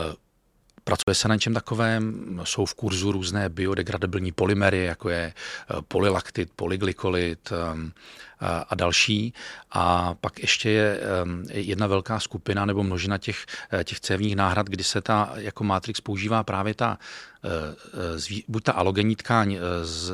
Pracuje 0.85 1.15
se 1.15 1.29
na 1.29 1.35
něčem 1.35 1.55
takovém, 1.55 2.41
jsou 2.45 2.67
v 2.67 2.75
kurzu 2.75 3.13
různé 3.13 3.49
biodegradabilní 3.49 4.33
polymery, 4.33 4.85
jako 4.85 5.09
je 5.09 5.35
polylaktit, 5.89 6.51
polyglykolit 6.57 7.53
a 8.69 8.75
další. 8.75 9.35
A 9.73 10.15
pak 10.21 10.41
ještě 10.41 10.71
je 10.71 11.01
jedna 11.49 11.87
velká 11.87 12.21
skupina 12.21 12.67
nebo 12.67 12.83
množina 12.83 13.19
těch, 13.19 13.47
těch 13.85 14.01
cévních 14.01 14.37
náhrad, 14.37 14.67
kdy 14.67 14.85
se 14.85 15.01
ta 15.01 15.33
jako 15.35 15.65
matrix 15.65 16.01
používá 16.01 16.43
právě 16.43 16.75
ta 16.75 16.99
Eh, 17.45 18.41
buď 18.49 18.63
ta 18.65 18.73
alogenní 18.73 19.17
tkáň 19.17 19.59
z, 19.83 20.13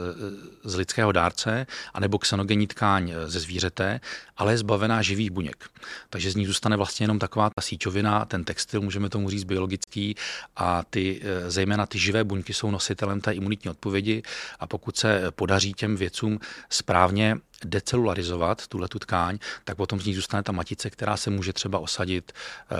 z 0.64 0.74
lidského 0.74 1.12
dárce, 1.12 1.66
anebo 1.94 2.18
xenogenní 2.18 2.66
tkáň 2.66 3.12
ze 3.26 3.40
zvířete, 3.40 4.00
ale 4.36 4.52
je 4.52 4.58
zbavená 4.58 5.02
živých 5.02 5.30
buněk. 5.30 5.70
Takže 6.10 6.30
z 6.30 6.36
ní 6.36 6.46
zůstane 6.46 6.76
vlastně 6.76 7.04
jenom 7.04 7.18
taková 7.18 7.50
ta 7.50 7.62
síťovina, 7.62 8.24
ten 8.24 8.44
textil, 8.44 8.80
můžeme 8.80 9.08
tomu 9.08 9.30
říct 9.30 9.44
biologický, 9.44 10.14
a 10.56 10.82
ty, 10.90 11.22
zejména 11.48 11.86
ty 11.86 11.98
živé 11.98 12.24
buňky 12.24 12.54
jsou 12.54 12.70
nositelem 12.70 13.20
té 13.20 13.32
imunitní 13.32 13.70
odpovědi 13.70 14.22
a 14.60 14.66
pokud 14.66 14.96
se 14.96 15.22
podaří 15.30 15.72
těm 15.72 15.96
věcům 15.96 16.38
správně 16.70 17.36
decelularizovat 17.64 18.66
tuhle 18.66 18.88
tu 18.88 18.98
tkáň, 18.98 19.38
tak 19.64 19.76
potom 19.76 20.00
z 20.00 20.06
ní 20.06 20.14
zůstane 20.14 20.42
ta 20.42 20.52
matice, 20.52 20.90
která 20.90 21.16
se 21.16 21.30
může 21.30 21.52
třeba 21.52 21.78
osadit 21.78 22.32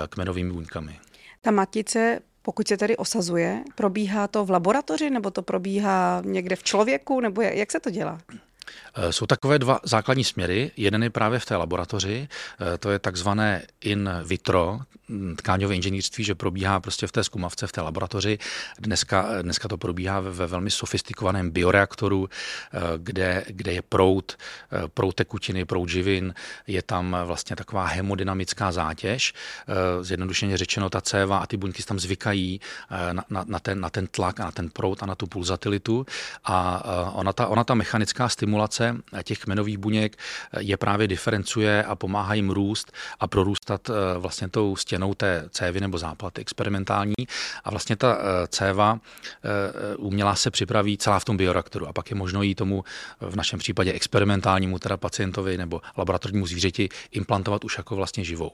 kmenovými 0.09 0.51
buňkami. 0.51 0.99
Ta 1.41 1.51
matice 1.51 2.19
pokud 2.47 2.67
se 2.67 2.77
tedy 2.77 2.97
osazuje, 2.97 3.63
probíhá 3.75 4.27
to 4.27 4.45
v 4.45 4.49
laboratoři 4.49 5.09
nebo 5.09 5.31
to 5.31 5.41
probíhá 5.41 6.21
někde 6.25 6.55
v 6.55 6.63
člověku, 6.63 7.19
nebo 7.19 7.41
jak 7.41 7.71
se 7.71 7.79
to 7.79 7.89
dělá? 7.89 8.19
Eh, 8.95 9.13
jsou 9.13 9.25
takové 9.25 9.59
dva 9.59 9.79
základní 9.83 10.23
směry. 10.23 10.71
Jeden 10.77 11.03
je 11.03 11.09
právě 11.09 11.39
v 11.39 11.45
té 11.45 11.55
laboratoři, 11.55 12.27
eh, 12.27 12.77
to 12.77 12.91
je 12.91 12.99
takzvané 12.99 13.61
in 13.81 14.09
vitro 14.23 14.79
tkáňové 15.37 15.75
inženýrství, 15.75 16.23
že 16.23 16.35
probíhá 16.35 16.79
prostě 16.79 17.07
v 17.07 17.11
té 17.11 17.23
zkumavce, 17.23 17.67
v 17.67 17.71
té 17.71 17.81
laboratoři. 17.81 18.37
Dneska, 18.79 19.41
dneska 19.41 19.67
to 19.67 19.77
probíhá 19.77 20.19
ve, 20.19 20.31
ve 20.31 20.47
velmi 20.47 20.71
sofistikovaném 20.71 21.49
bioreaktoru, 21.49 22.29
eh, 22.29 22.79
kde, 22.97 23.45
kde 23.47 23.73
je 23.73 23.81
prout, 23.81 24.37
prout 24.93 25.15
tekutiny, 25.15 25.65
prout 25.65 25.89
živin, 25.89 26.33
je 26.67 26.81
tam 26.81 27.17
vlastně 27.25 27.55
taková 27.55 27.85
hemodynamická 27.85 28.71
zátěž. 28.71 29.33
Zjednodušeně 30.01 30.57
řečeno, 30.57 30.89
ta 30.89 31.01
céva 31.01 31.37
a 31.37 31.45
ty 31.45 31.57
buňky 31.57 31.83
tam 31.83 31.99
zvykají 31.99 32.61
na, 33.11 33.23
na, 33.29 33.45
na, 33.47 33.59
ten, 33.59 33.79
na 33.79 33.89
ten 33.89 34.07
tlak 34.07 34.39
a 34.39 34.45
na 34.45 34.51
ten 34.51 34.69
prout 34.69 35.03
a 35.03 35.05
na 35.05 35.15
tu 35.15 35.27
pulzatilitu 35.27 36.05
a 36.43 36.83
ona 37.13 37.33
ta, 37.33 37.47
ona 37.47 37.63
ta 37.63 37.73
mechanická 37.73 38.29
stimulace 38.29 38.97
těch 39.23 39.39
kmenových 39.39 39.77
buněk 39.77 40.17
je 40.59 40.77
právě 40.77 41.07
diferencuje 41.07 41.83
a 41.83 41.95
pomáhá 41.95 42.33
jim 42.33 42.49
růst 42.49 42.91
a 43.19 43.27
prorůstat 43.27 43.89
eh, 43.89 43.93
vlastně 44.19 44.49
tou 44.49 44.75
stěnou 44.75 44.96
té 45.13 45.45
cévy 45.49 45.79
nebo 45.79 45.97
záplaty 45.97 46.41
experimentální. 46.41 47.13
A 47.63 47.69
vlastně 47.69 47.95
ta 47.95 48.17
eh, 48.19 48.47
céva 48.47 48.99
eh, 48.99 49.95
umělá 49.95 50.35
se 50.35 50.51
připraví 50.51 50.97
celá 50.97 51.19
v 51.19 51.25
tom 51.25 51.37
bioreaktoru 51.37 51.87
a 51.87 51.93
pak 51.93 52.09
je 52.09 52.15
možno 52.15 52.41
jí 52.41 52.55
tomu 52.55 52.83
v 53.21 53.35
našem 53.35 53.59
případě 53.59 53.93
experimentálnímu 53.93 54.79
teda 54.79 54.97
pacientovi 54.97 55.57
nebo 55.57 55.81
laboratornímu 55.97 56.47
zvířeti 56.47 56.89
implantovat 57.11 57.63
už 57.63 57.77
jako 57.77 57.95
vlastně 57.95 58.23
živou. 58.23 58.51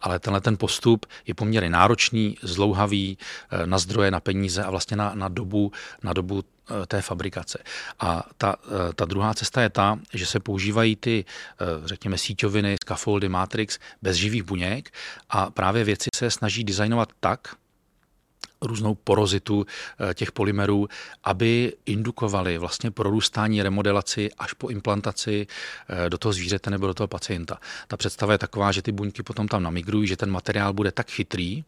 Ale 0.00 0.18
tenhle 0.18 0.40
ten 0.40 0.56
postup 0.56 1.06
je 1.26 1.34
poměrně 1.34 1.70
náročný, 1.70 2.36
zlouhavý 2.42 3.18
na 3.64 3.78
zdroje, 3.78 4.10
na 4.10 4.20
peníze 4.20 4.64
a 4.64 4.70
vlastně 4.70 4.96
na, 4.96 5.14
na 5.14 5.28
dobu, 5.28 5.72
na 6.02 6.12
dobu 6.12 6.42
Eh, 6.42 6.53
té 6.86 7.02
fabrikace. 7.02 7.58
A 8.00 8.22
ta, 8.38 8.56
eh, 8.64 8.92
ta 8.92 9.04
druhá 9.04 9.34
cesta 9.34 9.62
je 9.62 9.70
ta, 9.70 9.98
že 10.14 10.26
se 10.26 10.40
používají 10.40 10.96
ty, 10.96 11.24
eh, 11.24 11.64
řekněme, 11.84 12.18
síťoviny, 12.18 12.76
scaffoldy, 12.84 13.28
matrix 13.28 13.78
bez 14.02 14.16
živých 14.16 14.42
buněk 14.42 14.90
a 15.30 15.50
právě 15.50 15.84
věci 15.84 16.08
se 16.14 16.30
snaží 16.30 16.64
designovat 16.64 17.12
tak, 17.20 17.56
různou 18.62 18.94
porozitu 18.94 19.66
těch 20.14 20.32
polymerů, 20.32 20.88
aby 21.24 21.72
indukovali 21.86 22.58
vlastně 22.58 22.90
prorůstání 22.90 23.62
remodelaci 23.62 24.30
až 24.38 24.52
po 24.52 24.68
implantaci 24.68 25.46
do 26.08 26.18
toho 26.18 26.32
zvířete 26.32 26.70
nebo 26.70 26.86
do 26.86 26.94
toho 26.94 27.08
pacienta. 27.08 27.60
Ta 27.88 27.96
představa 27.96 28.32
je 28.32 28.38
taková, 28.38 28.72
že 28.72 28.82
ty 28.82 28.92
buňky 28.92 29.22
potom 29.22 29.48
tam 29.48 29.62
namigrují, 29.62 30.08
že 30.08 30.16
ten 30.16 30.30
materiál 30.30 30.72
bude 30.72 30.92
tak 30.92 31.10
chytrý, 31.10 31.64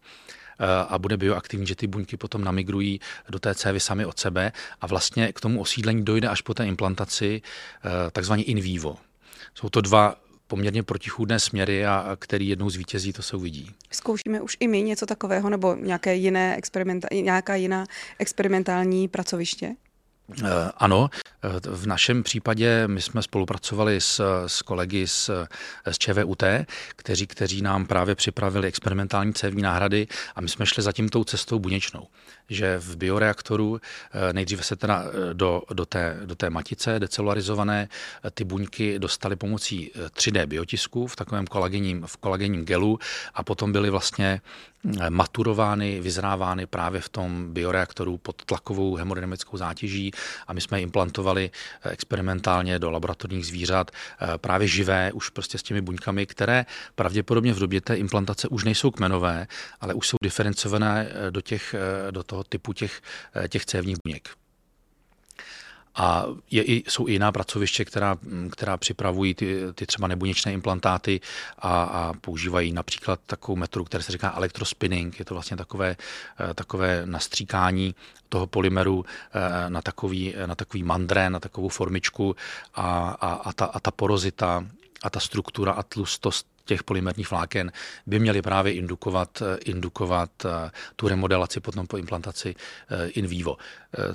a 0.89 0.99
bude 0.99 1.17
bioaktivní, 1.17 1.67
že 1.67 1.75
ty 1.75 1.87
buňky 1.87 2.17
potom 2.17 2.45
namigrují 2.45 3.01
do 3.29 3.39
té 3.39 3.55
cévy 3.55 3.81
sami 3.81 4.05
od 4.05 4.19
sebe 4.19 4.53
a 4.81 4.87
vlastně 4.87 5.33
k 5.33 5.41
tomu 5.41 5.61
osídlení 5.61 6.05
dojde 6.05 6.29
až 6.29 6.41
po 6.41 6.55
té 6.55 6.67
implantaci 6.67 7.43
eh, 7.85 8.11
takzvaně 8.11 8.43
in 8.43 8.61
vivo. 8.61 8.97
Jsou 9.55 9.69
to 9.69 9.81
dva 9.81 10.15
poměrně 10.47 10.83
protichůdné 10.83 11.41
směry 11.41 11.87
a 11.87 12.17
který 12.19 12.49
jednou 12.49 12.71
zvítězí, 12.71 13.13
to 13.13 13.23
se 13.23 13.37
uvidí. 13.37 13.71
Zkoušíme 13.91 14.41
už 14.41 14.57
i 14.61 14.69
my 14.69 14.83
něco 14.83 15.07
takového 15.07 15.51
nebo 15.51 15.75
nějaké 15.75 16.15
jiné 16.15 16.59
experimenta- 16.61 17.23
nějaká 17.23 17.55
jiná 17.55 17.87
experimentální 18.19 19.09
pracoviště? 19.09 19.75
Eh, 20.33 20.73
ano, 20.76 21.11
eh, 21.42 21.49
v 21.64 21.87
našem 21.87 22.23
případě 22.23 22.88
my 22.88 23.02
jsme 23.02 23.23
spolupracovali 23.23 24.00
s, 24.00 24.47
s 24.47 24.62
kolegy 24.62 25.09
z, 25.09 25.30
z 25.90 25.99
ČVUT, 25.99 26.42
kteří, 26.97 27.26
kteří 27.26 27.62
nám 27.62 27.87
právě 27.87 28.14
připravili 28.14 28.68
experimentální 28.68 29.35
cévní 29.35 29.62
náhrady 29.62 30.06
a 30.37 30.40
my 30.40 30.49
jsme 30.49 30.66
šli 30.66 30.83
za 30.83 30.92
tím 30.92 31.09
tou 31.09 31.25
cestou 31.25 31.59
buněčnou, 31.59 32.06
že 32.49 32.79
v 32.79 32.97
bioreaktoru 32.97 33.81
eh, 33.81 34.33
nejdříve 34.33 34.62
se 34.62 34.76
teda 34.76 35.05
do, 35.33 35.62
do, 35.73 35.87
té, 35.87 36.21
do 36.25 36.35
té 36.35 36.50
matice 36.50 37.00
decelularizované 37.00 37.88
ty 38.35 38.45
buňky 38.45 38.99
dostaly 38.99 39.37
pomocí 39.37 39.93
3D 40.17 40.47
biotisku 40.47 41.07
v 41.07 41.17
takovém 41.17 41.47
kolagenním, 41.47 42.07
v 42.07 42.17
kolagenním 42.17 42.65
gelu 42.65 42.99
a 43.35 43.43
potom 43.43 43.73
byly 43.73 43.91
vlastně 43.91 44.41
maturovány, 45.09 46.00
vyzrávány 46.00 46.67
právě 46.67 47.00
v 47.00 47.09
tom 47.09 47.53
bioreaktoru 47.53 48.19
pod 48.19 48.45
tlakovou 48.45 48.95
hemodynamickou 48.95 49.57
zátěží 49.57 50.12
a 50.47 50.53
my 50.53 50.61
jsme 50.61 50.81
implantovali 50.81 51.50
eh, 51.83 51.91
experimentálně 51.91 52.79
do 52.79 52.91
laboratorních 52.91 53.47
zvířat 53.47 53.91
eh, 53.91 54.38
právě 54.38 54.69
živé, 54.69 55.12
už 55.12 55.29
prostě 55.29 55.59
s 55.59 55.62
těmi 55.62 55.81
buňkami, 55.81 56.26
které 56.26 56.67
pravděpodobně 56.95 57.53
v 57.53 57.59
době 57.59 57.81
té 57.81 57.95
implantace 57.97 58.49
už 58.49 58.65
nejsou 58.65 58.91
kmenové, 58.91 59.47
ale 59.81 59.95
už 59.95 60.09
jsou 60.09 60.17
diferencované 60.23 61.09
eh, 61.11 61.31
do, 61.31 61.41
těch, 61.41 61.75
do 62.11 62.23
toho 62.23 62.36
typu 62.45 62.73
těch, 62.73 63.02
těch 63.49 63.66
cévních 63.66 63.97
buněk. 64.05 64.28
A 65.97 66.25
je 66.50 66.64
jsou 66.88 67.09
i 67.09 67.12
jiná 67.12 67.33
pracoviště, 67.33 67.85
která, 67.85 68.16
která 68.50 68.76
připravují 68.76 69.35
ty, 69.35 69.61
ty 69.75 69.87
třeba 69.87 70.09
nebuněčné 70.09 70.52
implantáty 70.52 71.21
a, 71.59 71.83
a 71.83 72.12
používají 72.12 72.73
například 72.73 73.21
takovou 73.26 73.57
metodu, 73.57 73.85
která 73.85 74.02
se 74.02 74.12
říká 74.12 74.35
elektrospinning. 74.37 75.19
Je 75.19 75.25
to 75.25 75.35
vlastně 75.35 75.57
takové, 75.57 75.97
eh, 76.50 76.55
takové 76.55 77.02
nastříkání 77.05 77.95
toho 78.28 78.47
polymeru 78.47 79.05
eh, 79.05 79.71
na 79.71 79.83
takový, 79.83 80.35
na 80.47 80.55
takový 80.55 80.83
mandré, 80.83 81.31
na 81.31 81.40
takovou 81.40 81.69
formičku 81.69 82.37
a, 82.75 83.09
a, 83.21 83.33
a, 83.33 83.52
ta, 83.52 83.64
a 83.64 83.81
ta 83.81 83.90
porozita 83.90 84.66
a 85.02 85.11
ta 85.11 85.21
struktura 85.21 85.73
a 85.73 85.83
tlustost 85.83 86.47
těch 86.67 86.83
polymerních 86.83 87.31
vláken 87.31 87.73
by 88.07 88.19
měly 88.19 88.43
právě 88.43 88.73
indukovat, 88.73 89.43
indukovat 89.65 90.31
tu 90.97 91.09
remodelaci 91.09 91.61
potom 91.61 91.87
po 91.87 91.97
implantaci 91.97 92.55
in 93.09 93.27
vivo. 93.27 93.57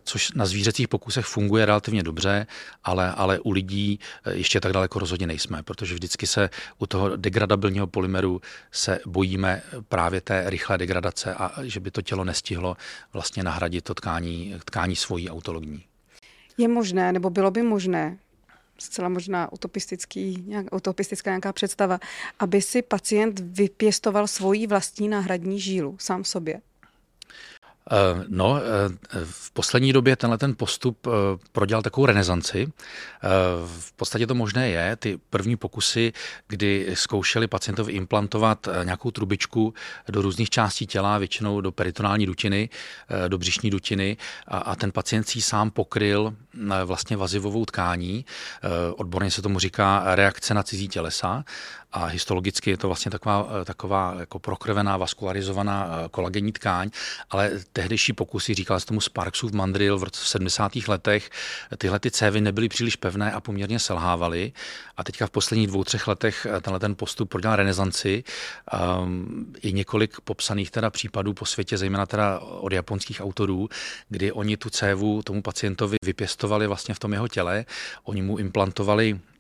Což 0.04 0.32
na 0.32 0.46
zvířecích 0.46 0.88
pokusech 0.88 1.26
funguje 1.26 1.66
relativně 1.66 2.04
dobře, 2.04 2.48
ale, 2.84 3.12
ale 3.12 3.40
u 3.40 3.52
lidí 3.52 4.00
ještě 4.32 4.60
tak 4.60 4.74
daleko 4.74 5.00
rozhodně 5.00 5.28
nejsme, 5.28 5.64
protože 5.64 5.94
vždycky 5.94 6.28
se 6.28 6.50
u 6.78 6.86
toho 6.86 7.18
degradabilního 7.18 7.88
polymeru 7.88 8.42
se 8.72 9.00
bojíme 9.06 9.62
právě 9.90 10.22
té 10.22 10.50
rychlé 10.50 10.78
degradace 10.78 11.34
a 11.34 11.52
že 11.64 11.80
by 11.80 11.92
to 11.92 12.02
tělo 12.02 12.24
nestihlo 12.24 12.78
vlastně 13.14 13.44
nahradit 13.44 13.84
to 13.84 13.94
tkání, 13.94 14.56
tkání 14.66 14.96
svojí 14.96 15.30
autologní. 15.30 15.84
Je 16.58 16.68
možné, 16.68 17.12
nebo 17.12 17.30
bylo 17.30 17.52
by 17.52 17.64
možné, 17.64 18.18
zcela 18.82 19.10
možná 19.10 19.54
utopistický, 19.54 20.44
nějak, 20.48 20.76
utopistická 20.76 21.30
nějaká 21.30 21.54
představa, 21.54 22.00
aby 22.40 22.62
si 22.62 22.82
pacient 22.82 23.40
vypěstoval 23.40 24.28
svoji 24.28 24.68
vlastní 24.68 25.10
náhradní 25.10 25.60
žílu 25.60 25.98
sám 26.00 26.24
sobě? 26.24 26.62
Eh, 27.90 28.26
no, 28.28 28.58
eh, 28.58 28.62
v 29.24 29.52
poslední 29.52 29.94
době 29.94 30.16
tenhle 30.16 30.38
ten 30.38 30.56
postup 30.56 31.08
eh, 31.08 31.12
prodělal 31.52 31.82
takovou 31.82 32.06
renesanci. 32.06 32.72
V 33.66 33.94
podstatě 33.94 34.28
to 34.28 34.36
možné 34.36 34.70
je. 34.70 34.96
Ty 34.96 35.20
první 35.30 35.56
pokusy, 35.56 36.14
kdy 36.48 36.92
zkoušeli 36.94 37.48
pacientovi 37.48 37.94
implantovat 37.94 38.68
nějakou 38.84 39.12
trubičku 39.12 39.74
do 40.10 40.22
různých 40.22 40.50
částí 40.50 40.88
těla, 40.88 41.18
většinou 41.18 41.62
do 41.62 41.72
peritonální 41.72 42.26
dutiny, 42.26 42.70
do 43.28 43.38
břišní 43.38 43.70
dutiny 43.70 44.18
a, 44.48 44.58
a 44.58 44.76
ten 44.76 44.92
pacient 44.92 45.30
si 45.30 45.42
sám 45.42 45.72
pokryl 45.72 46.34
vlastně 46.86 47.18
vazivovou 47.18 47.66
tkání. 47.66 48.26
Odborně 48.96 49.32
se 49.32 49.42
tomu 49.42 49.60
říká 49.60 50.16
reakce 50.16 50.54
na 50.54 50.64
cizí 50.64 50.88
tělesa 50.88 51.44
a 51.92 52.06
histologicky 52.06 52.70
je 52.70 52.78
to 52.78 52.88
vlastně 52.88 53.12
taková, 53.12 53.50
taková 53.66 54.16
jako 54.20 54.40
prokrvená, 54.40 54.98
vaskularizovaná 54.98 55.90
kolagenní 56.12 56.52
tkáň, 56.52 56.90
ale 57.30 57.52
tehdejší 57.74 58.14
pokusy, 58.14 58.54
říkal 58.54 58.80
se 58.80 58.86
tomu 58.86 59.02
Sparksův 59.02 59.52
mandril 59.52 59.98
v 59.98 60.04
roce 60.04 60.22
v 60.24 60.28
70. 60.28 60.72
letech, 60.88 61.30
tyhle 61.78 62.00
ty 62.00 62.12
cévy 62.12 62.42
nebyly 62.42 62.70
příliš 62.70 62.96
pevné 62.96 63.32
a 63.32 63.42
poměrně 63.42 63.80
selhávaly. 63.80 64.52
A 64.98 65.04
teďka 65.04 65.28
v 65.28 65.30
posledních 65.30 65.68
dvou, 65.68 65.84
třech 65.84 66.08
letech 66.08 66.48
tenhle 66.62 66.80
ten 66.80 66.96
postup 66.96 67.30
prodělal 67.30 67.56
renesanci. 67.56 68.24
Um, 69.04 69.54
I 69.62 69.74
několik 69.74 70.22
popsaných 70.22 70.72
teda 70.72 70.90
případů 70.90 71.34
po 71.34 71.46
světě, 71.46 71.78
zejména 71.78 72.06
teda 72.06 72.40
od 72.40 72.74
japonských 72.74 73.22
autorů, 73.22 73.70
kdy 74.10 74.32
oni 74.32 74.58
tu 74.58 74.70
cévu 74.70 75.22
tomu 75.24 75.42
pacientovi 75.42 75.98
vypěstovali 76.06 76.68
vlastně 76.68 76.96
v 76.96 77.00
tom 77.00 77.14
jeho 77.14 77.28
těle, 77.28 77.66
oni 78.04 78.22
mu 78.22 78.38
implantovali 78.38 79.20
Eh, 79.20 79.31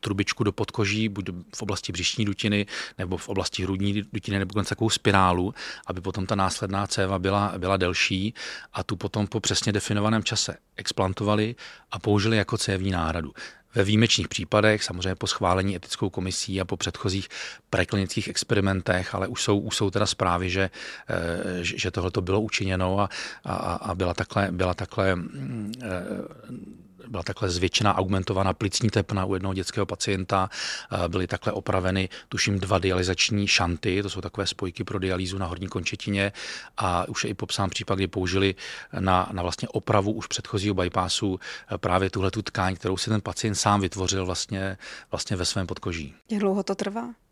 trubičku 0.00 0.44
do 0.44 0.52
podkoží, 0.52 1.08
buď 1.08 1.30
v 1.54 1.62
oblasti 1.62 1.92
břišní 1.92 2.24
dutiny, 2.24 2.66
nebo 2.98 3.16
v 3.16 3.28
oblasti 3.28 3.62
hrudní 3.62 4.02
dutiny, 4.12 4.38
nebo 4.38 4.48
dokonce 4.48 4.68
takovou 4.68 4.90
spirálu, 4.90 5.54
aby 5.86 6.00
potom 6.00 6.26
ta 6.26 6.34
následná 6.34 6.86
céva 6.86 7.18
byla, 7.18 7.52
byla 7.58 7.76
delší 7.76 8.34
a 8.72 8.82
tu 8.82 8.96
potom 8.96 9.26
po 9.26 9.40
přesně 9.40 9.72
definovaném 9.72 10.24
čase 10.24 10.56
explantovali 10.76 11.54
a 11.90 11.98
použili 11.98 12.36
jako 12.36 12.58
cévní 12.58 12.90
náhradu. 12.90 13.32
Ve 13.74 13.84
výjimečných 13.84 14.28
případech, 14.28 14.84
samozřejmě 14.84 15.14
po 15.14 15.26
schválení 15.26 15.76
etickou 15.76 16.10
komisí 16.10 16.60
a 16.60 16.64
po 16.64 16.76
předchozích 16.76 17.28
preklinických 17.70 18.28
experimentech, 18.28 19.14
ale 19.14 19.28
už 19.28 19.42
jsou, 19.42 19.58
už 19.58 19.76
jsou 19.76 19.90
teda 19.90 20.06
zprávy, 20.06 20.50
že, 20.50 20.70
eh, 21.08 21.58
že 21.62 21.90
tohle 21.90 22.10
to 22.10 22.20
bylo 22.20 22.40
učiněno 22.40 23.00
a, 23.00 23.08
a, 23.44 23.54
a 23.74 23.94
byla 23.94 24.14
takhle, 24.14 24.48
byla 24.50 24.74
takhle 24.74 25.16
mm, 25.16 25.72
eh, 25.82 25.88
byla 27.08 27.22
takhle 27.22 27.50
zvětšená 27.50 27.94
augmentovaná 27.96 28.52
plicní 28.52 28.90
tepna 28.90 29.24
u 29.24 29.34
jednoho 29.34 29.54
dětského 29.54 29.86
pacienta, 29.86 30.50
byly 31.08 31.26
takhle 31.26 31.52
opraveny, 31.52 32.08
tuším, 32.28 32.58
dva 32.58 32.78
dializační 32.78 33.46
šanty, 33.46 34.02
to 34.02 34.10
jsou 34.10 34.20
takové 34.20 34.46
spojky 34.46 34.84
pro 34.84 34.98
dialýzu 34.98 35.38
na 35.38 35.46
horní 35.46 35.68
končetině 35.68 36.32
a 36.76 37.08
už 37.08 37.24
je 37.24 37.30
i 37.30 37.34
popsán 37.34 37.70
případ, 37.70 37.94
kdy 37.94 38.06
použili 38.06 38.54
na, 39.00 39.28
na 39.32 39.42
vlastně 39.42 39.68
opravu 39.68 40.12
už 40.12 40.26
předchozího 40.26 40.74
bypassu 40.74 41.40
právě 41.76 42.10
tuhle 42.10 42.30
tu 42.30 42.42
tkáň, 42.42 42.76
kterou 42.76 42.96
si 42.96 43.10
ten 43.10 43.20
pacient 43.20 43.54
sám 43.54 43.80
vytvořil 43.80 44.26
vlastně, 44.26 44.78
vlastně 45.10 45.36
ve 45.36 45.44
svém 45.44 45.66
podkoží. 45.66 46.14
Jak 46.30 46.40
dlouho 46.40 46.62
to 46.62 46.74
trvá? 46.74 47.23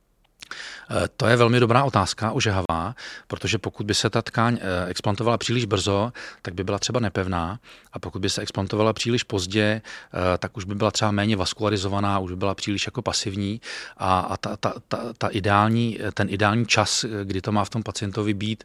Eh, 0.90 1.08
to 1.16 1.26
je 1.26 1.37
velmi 1.37 1.61
dobrá 1.61 1.84
otázka, 1.84 2.32
ožehavá, 2.32 2.94
protože 3.26 3.58
pokud 3.58 3.87
by 3.87 3.94
se 3.94 4.11
ta 4.11 4.22
tkáň 4.22 4.58
eh, 4.61 4.90
explantovala 4.90 5.38
příliš 5.38 5.64
brzo, 5.64 6.12
tak 6.42 6.54
by 6.54 6.64
byla 6.64 6.78
třeba 6.78 7.00
nepevná 7.00 7.58
a 7.92 7.99
pokud 7.99 8.18
by 8.18 8.30
se 8.30 8.42
explantovala 8.42 8.92
příliš 8.92 9.22
pozdě, 9.22 9.82
eh, 9.84 10.38
tak 10.38 10.56
už 10.56 10.64
by 10.64 10.75
byla 10.75 10.90
třeba 10.90 11.11
méně 11.11 11.37
vaskularizovaná, 11.37 12.18
už 12.18 12.30
by 12.30 12.37
byla 12.37 12.54
příliš 12.54 12.87
jako 12.87 13.02
pasivní 13.02 13.61
a, 13.96 14.20
a 14.20 14.37
ta, 14.37 14.56
ta, 14.56 14.75
ta, 14.88 15.12
ta 15.18 15.28
ideální, 15.28 15.99
ten 16.14 16.28
ideální 16.30 16.66
čas, 16.66 17.04
kdy 17.25 17.40
to 17.40 17.52
má 17.52 17.64
v 17.64 17.70
tom 17.70 17.82
pacientovi 17.82 18.34
být, 18.34 18.64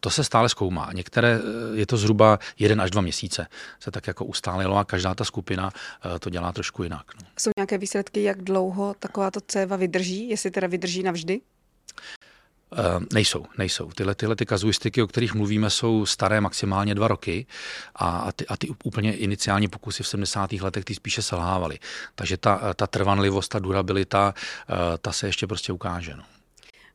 to 0.00 0.10
se 0.10 0.24
stále 0.24 0.48
zkoumá. 0.48 0.90
Některé 0.92 1.40
je 1.74 1.86
to 1.86 1.96
zhruba 1.96 2.38
jeden 2.58 2.80
až 2.80 2.90
dva 2.90 3.02
měsíce 3.02 3.46
se 3.80 3.90
tak 3.90 4.06
jako 4.06 4.24
ustálilo 4.24 4.76
a 4.76 4.84
každá 4.84 5.14
ta 5.14 5.24
skupina 5.24 5.70
to 6.20 6.30
dělá 6.30 6.52
trošku 6.52 6.82
jinak. 6.82 7.06
No. 7.20 7.28
Jsou 7.38 7.50
nějaké 7.58 7.78
výsledky, 7.78 8.22
jak 8.22 8.42
dlouho 8.42 8.94
takováto 8.98 9.40
céva 9.40 9.76
vydrží, 9.76 10.28
jestli 10.28 10.50
teda 10.50 10.65
vydrží 10.66 11.02
navždy? 11.02 11.40
Uh, 12.72 13.04
nejsou, 13.12 13.46
nejsou. 13.58 13.90
Tyhle, 13.90 14.14
tyhle 14.14 14.36
ty 14.36 14.46
kazuistiky, 14.46 15.02
o 15.02 15.06
kterých 15.06 15.34
mluvíme, 15.34 15.70
jsou 15.70 16.06
staré 16.06 16.40
maximálně 16.40 16.94
dva 16.94 17.08
roky 17.08 17.46
a, 17.94 18.18
a, 18.18 18.32
ty, 18.32 18.46
a 18.46 18.56
ty 18.56 18.68
úplně 18.84 19.16
iniciální 19.16 19.68
pokusy 19.68 20.02
v 20.02 20.08
70. 20.08 20.52
letech 20.52 20.84
ty 20.84 20.94
spíše 20.94 21.22
selhávaly. 21.22 21.78
Takže 22.14 22.36
ta, 22.36 22.74
ta 22.74 22.86
trvanlivost, 22.86 23.52
ta 23.52 23.58
durabilita, 23.58 24.34
uh, 24.70 24.76
ta 25.00 25.12
se 25.12 25.26
ještě 25.26 25.46
prostě 25.46 25.72
ukáže. 25.72 26.14
No. 26.16 26.22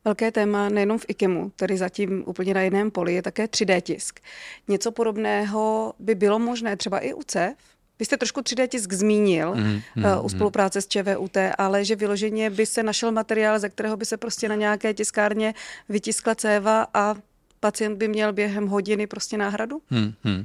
Velké 0.04 0.32
téma 0.32 0.68
nejenom 0.68 0.98
v 0.98 1.04
IKEMu, 1.08 1.50
tedy 1.56 1.76
zatím 1.76 2.24
úplně 2.26 2.54
na 2.54 2.62
jiném 2.62 2.90
poli, 2.90 3.14
je 3.14 3.22
také 3.22 3.44
3D 3.44 3.80
tisk. 3.80 4.20
Něco 4.68 4.92
podobného 4.92 5.94
by 5.98 6.14
bylo 6.14 6.38
možné 6.38 6.76
třeba 6.76 6.98
i 6.98 7.14
u 7.14 7.22
CEF? 7.22 7.71
Vy 8.02 8.06
jste 8.06 8.16
trošku 8.16 8.40
3D 8.40 8.68
tisk 8.68 8.92
zmínil 8.92 9.54
mm, 9.54 9.80
mm, 9.96 10.04
uh, 10.04 10.24
u 10.24 10.28
spolupráce 10.28 10.78
mm. 10.78 10.82
s 10.82 10.88
ČVUT, 10.88 11.36
ale 11.58 11.84
že 11.84 11.96
vyloženě 11.96 12.50
by 12.50 12.66
se 12.66 12.82
našel 12.82 13.12
materiál, 13.12 13.58
ze 13.58 13.68
kterého 13.68 13.96
by 13.96 14.04
se 14.04 14.16
prostě 14.16 14.48
na 14.48 14.54
nějaké 14.54 14.94
tiskárně 14.94 15.54
vytiskla 15.88 16.34
céva 16.34 16.86
a 16.94 17.14
pacient 17.60 17.96
by 17.96 18.08
měl 18.08 18.32
během 18.32 18.66
hodiny 18.66 19.06
prostě 19.06 19.36
náhradu? 19.36 19.82
Hmm, 19.90 20.12
hmm. 20.24 20.44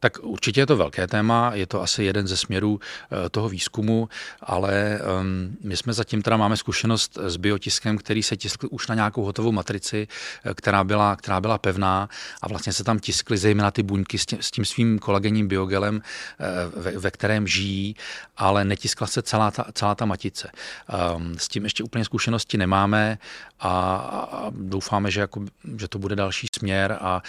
Tak 0.00 0.18
určitě 0.22 0.60
je 0.60 0.66
to 0.66 0.76
velké 0.76 1.06
téma, 1.06 1.54
je 1.54 1.66
to 1.66 1.82
asi 1.82 2.04
jeden 2.04 2.26
ze 2.26 2.36
směrů 2.36 2.80
eh, 2.80 3.28
toho 3.28 3.48
výzkumu, 3.48 4.08
ale 4.42 5.00
ehm, 5.20 5.56
my 5.62 5.76
jsme 5.76 5.92
zatím 5.92 6.22
teda 6.22 6.36
máme 6.36 6.56
zkušenost 6.56 7.18
s 7.22 7.36
biotiskem, 7.36 7.98
který 7.98 8.22
se 8.22 8.36
tiskl 8.36 8.68
už 8.70 8.88
na 8.88 8.94
nějakou 8.94 9.24
hotovou 9.24 9.52
matrici, 9.52 10.08
eh, 10.44 10.54
která 10.54 10.84
byla, 10.84 11.16
která 11.16 11.40
byla 11.40 11.58
pevná 11.58 12.08
a 12.42 12.48
vlastně 12.48 12.72
se 12.72 12.84
tam 12.84 12.98
tiskly 12.98 13.38
zejména 13.38 13.70
ty 13.70 13.82
buňky 13.82 14.18
s 14.18 14.50
tím, 14.50 14.64
svým 14.64 14.98
kolagenním 14.98 15.48
biogelem, 15.48 16.02
eh, 16.40 16.44
ve, 16.80 16.98
ve 16.98 17.10
kterém 17.10 17.46
žijí, 17.46 17.96
ale 18.36 18.64
netiskla 18.64 19.06
se 19.06 19.22
celá 19.22 19.50
ta, 19.50 19.66
celá 19.72 19.94
ta 19.94 20.04
matice. 20.04 20.50
Ehm, 20.88 21.34
s 21.38 21.48
tím 21.48 21.64
ještě 21.64 21.84
úplně 21.84 22.04
zkušenosti 22.04 22.58
nemáme 22.58 23.18
a, 23.60 23.96
a 24.32 24.50
doufáme, 24.50 25.10
že, 25.10 25.20
jako, 25.20 25.44
že 25.76 25.88
to 25.88 25.98
bude 25.98 26.16
další 26.16 26.46
směr 26.56 26.98
a 27.00 27.22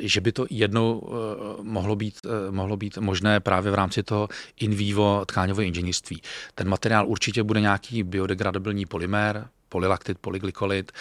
že 0.00 0.20
by 0.20 0.32
to 0.32 0.46
jednou 0.50 1.12
mohlo 1.62 1.91
mohlo 1.92 1.96
být, 1.96 2.20
eh, 2.24 2.50
mohlo 2.50 2.76
být 2.76 2.98
možné 2.98 3.40
právě 3.40 3.72
v 3.72 3.74
rámci 3.74 4.02
toho 4.02 4.28
in 4.56 4.74
vivo 4.74 5.24
tkáňového 5.24 5.66
inženýrství. 5.66 6.22
Ten 6.54 6.68
materiál 6.68 7.08
určitě 7.08 7.42
bude 7.42 7.60
nějaký 7.60 8.02
biodegradabilní 8.02 8.86
polymer, 8.86 9.48
polylaktid, 9.68 10.18
polyglykolid, 10.18 10.92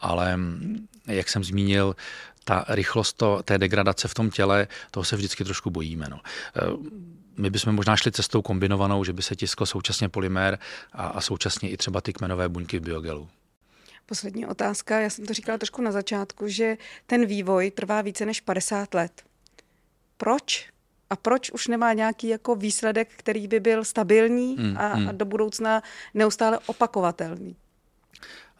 ale 0.00 0.36
mm, 0.36 0.86
jak 1.06 1.28
jsem 1.28 1.44
zmínil, 1.44 1.96
ta 2.44 2.64
rychlost 2.68 3.12
to, 3.16 3.42
té 3.42 3.58
degradace 3.58 4.08
v 4.08 4.14
tom 4.14 4.30
těle, 4.30 4.68
toho 4.90 5.04
se 5.04 5.16
vždycky 5.16 5.44
trošku 5.44 5.70
bojíme. 5.70 6.06
No. 6.10 6.20
Eh, 6.56 6.60
my 7.36 7.50
bychom 7.50 7.74
možná 7.74 7.96
šli 7.96 8.12
cestou 8.12 8.42
kombinovanou, 8.42 9.04
že 9.04 9.12
by 9.12 9.22
se 9.22 9.36
tiskl 9.36 9.66
současně 9.66 10.08
polymer 10.08 10.58
a, 10.92 11.06
a 11.06 11.20
současně 11.20 11.70
i 11.70 11.76
třeba 11.76 12.00
ty 12.00 12.12
kmenové 12.12 12.48
buňky 12.48 12.78
v 12.78 12.82
biogelu. 12.82 13.28
Poslední 14.06 14.46
otázka, 14.46 15.00
já 15.00 15.10
jsem 15.10 15.26
to 15.26 15.34
říkala 15.34 15.58
trošku 15.58 15.82
na 15.82 15.92
začátku, 15.92 16.48
že 16.48 16.76
ten 17.06 17.26
vývoj 17.26 17.70
trvá 17.70 18.02
více 18.02 18.26
než 18.26 18.40
50 18.40 18.94
let 18.94 19.27
proč 20.18 20.68
a 21.10 21.16
proč 21.16 21.50
už 21.50 21.66
nemá 21.66 21.92
nějaký 21.92 22.28
jako 22.28 22.54
výsledek, 22.54 23.08
který 23.16 23.48
by 23.48 23.60
byl 23.60 23.84
stabilní 23.84 24.56
hmm, 24.56 24.76
a, 24.76 24.86
hmm. 24.86 25.08
a 25.08 25.12
do 25.12 25.24
budoucna 25.24 25.82
neustále 26.14 26.58
opakovatelný. 26.66 27.56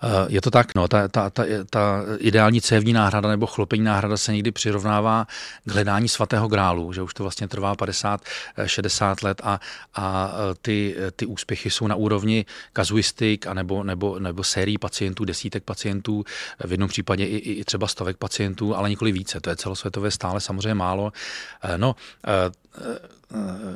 Eh, 0.03 0.27
je 0.29 0.41
to 0.41 0.51
tak, 0.51 0.75
no, 0.75 0.89
ta, 0.89 1.09
ta, 1.09 1.31
ta, 1.31 1.45
ta 1.71 2.05
ideální 2.19 2.61
cévní 2.61 2.93
náhrada 2.93 3.29
nebo 3.29 3.47
chlopení 3.47 3.85
náhrada 3.85 4.17
se 4.17 4.33
někdy 4.33 4.53
přirovnává 4.53 5.27
k 5.65 5.73
hledání 5.73 6.09
svatého 6.09 6.49
grálu, 6.49 6.93
že 6.93 7.03
už 7.03 7.15
to 7.15 7.23
vlastně 7.23 7.49
trvá 7.49 7.75
50-60 7.75 9.17
let 9.23 9.41
a, 9.45 9.61
a 9.95 10.33
eh, 10.33 10.55
ty, 10.63 10.97
ty 11.17 11.27
úspěchy 11.27 11.71
jsou 11.71 11.87
na 11.87 11.95
úrovni 11.95 12.45
kazuistik 12.73 13.47
a 13.47 13.55
nebo, 13.55 13.83
nebo, 13.83 14.19
nebo 14.19 14.45
sérií 14.45 14.79
pacientů, 14.79 15.25
desítek 15.25 15.65
pacientů, 15.65 16.25
v 16.67 16.71
jednom 16.71 16.89
případě 16.89 17.25
i, 17.25 17.37
i 17.37 17.65
třeba 17.65 17.87
stovek 17.87 18.17
pacientů, 18.17 18.77
ale 18.77 18.91
nikoli 18.91 19.13
více. 19.13 19.41
To 19.41 19.51
je 19.51 19.57
celosvětové 19.57 20.11
stále 20.11 20.41
samozřejmě 20.41 20.75
málo. 20.75 21.13
Eh, 21.63 21.79
no, 21.79 21.95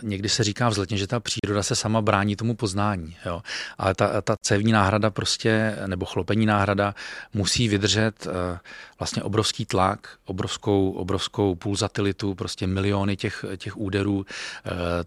někdy 0.03 0.29
se 0.29 0.45
říká 0.45 0.69
vzletně, 0.69 0.97
že 0.97 1.07
ta 1.07 1.21
příroda 1.21 1.63
se 1.63 1.77
sama 1.77 2.03
brání 2.03 2.37
tomu 2.37 2.55
poznání. 2.55 3.17
Jo? 3.27 3.43
Ale 3.79 3.95
ta, 3.95 4.21
ta 4.21 4.37
cévní 4.43 4.73
náhrada 4.73 5.11
prostě, 5.11 5.79
nebo 5.87 6.07
chlopení 6.13 6.47
náhrada 6.47 6.95
musí 7.35 7.69
vydržet 7.69 8.27
eh, 8.27 8.59
vlastně 8.99 9.23
obrovský 9.23 9.67
tlak, 9.67 10.09
obrovskou, 10.25 10.91
obrovskou 10.91 11.55
pulzatilitu, 11.55 12.35
prostě 12.35 12.67
miliony 12.67 13.17
těch, 13.17 13.45
těch 13.57 13.77
úderů, 13.77 14.27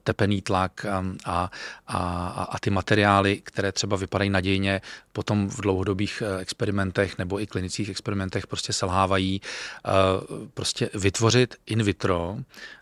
tepený 0.03 0.41
tlak 0.41 0.85
a, 0.85 1.05
a, 1.25 1.51
a, 1.87 1.99
a 2.51 2.59
ty 2.59 2.69
materiály, 2.69 3.41
které 3.43 3.71
třeba 3.71 3.97
vypadají 3.97 4.29
nadějně, 4.29 4.81
potom 5.13 5.49
v 5.49 5.61
dlouhodobých 5.61 6.23
experimentech 6.39 7.17
nebo 7.17 7.41
i 7.41 7.47
klinických 7.47 7.89
experimentech 7.89 8.47
prostě 8.47 8.73
selhávají. 8.73 9.41
Prostě 10.53 10.89
vytvořit 10.93 11.55
in 11.65 11.83
vitro 11.83 12.37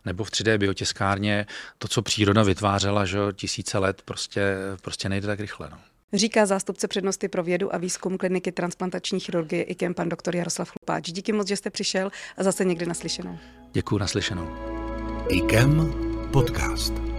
nebo 0.06 0.24
v 0.24 0.30
3D 0.30 0.58
biotiskárně 0.58 1.46
to, 1.78 1.88
co 1.88 2.02
příroda 2.02 2.44
vytvářela 2.44 3.06
že 3.06 3.20
tisíce 3.34 3.78
let, 3.78 4.02
prostě, 4.02 4.56
prostě 4.82 5.10
nejde 5.10 5.28
tak 5.28 5.40
rychle. 5.40 5.70
No. 5.72 5.93
Říká 6.14 6.46
zástupce 6.46 6.88
přednosti 6.88 7.28
pro 7.28 7.44
vědu 7.44 7.76
a 7.76 7.78
výzkum 7.78 8.18
kliniky 8.18 8.52
transplantační 8.52 9.20
chirurgie 9.20 9.64
IKEM 9.64 9.94
pan 9.94 10.10
doktor 10.10 10.36
Jaroslav 10.36 10.72
Chlupáč. 10.72 11.12
Díky 11.12 11.34
moc, 11.34 11.48
že 11.48 11.58
jste 11.58 11.70
přišel 11.70 12.12
a 12.38 12.44
zase 12.44 12.66
někdy 12.66 12.86
naslyšenou. 12.86 13.38
Děkuji 13.72 13.98
naslyšenou. 13.98 14.48
IKEM 15.30 15.94
podcast. 16.32 17.13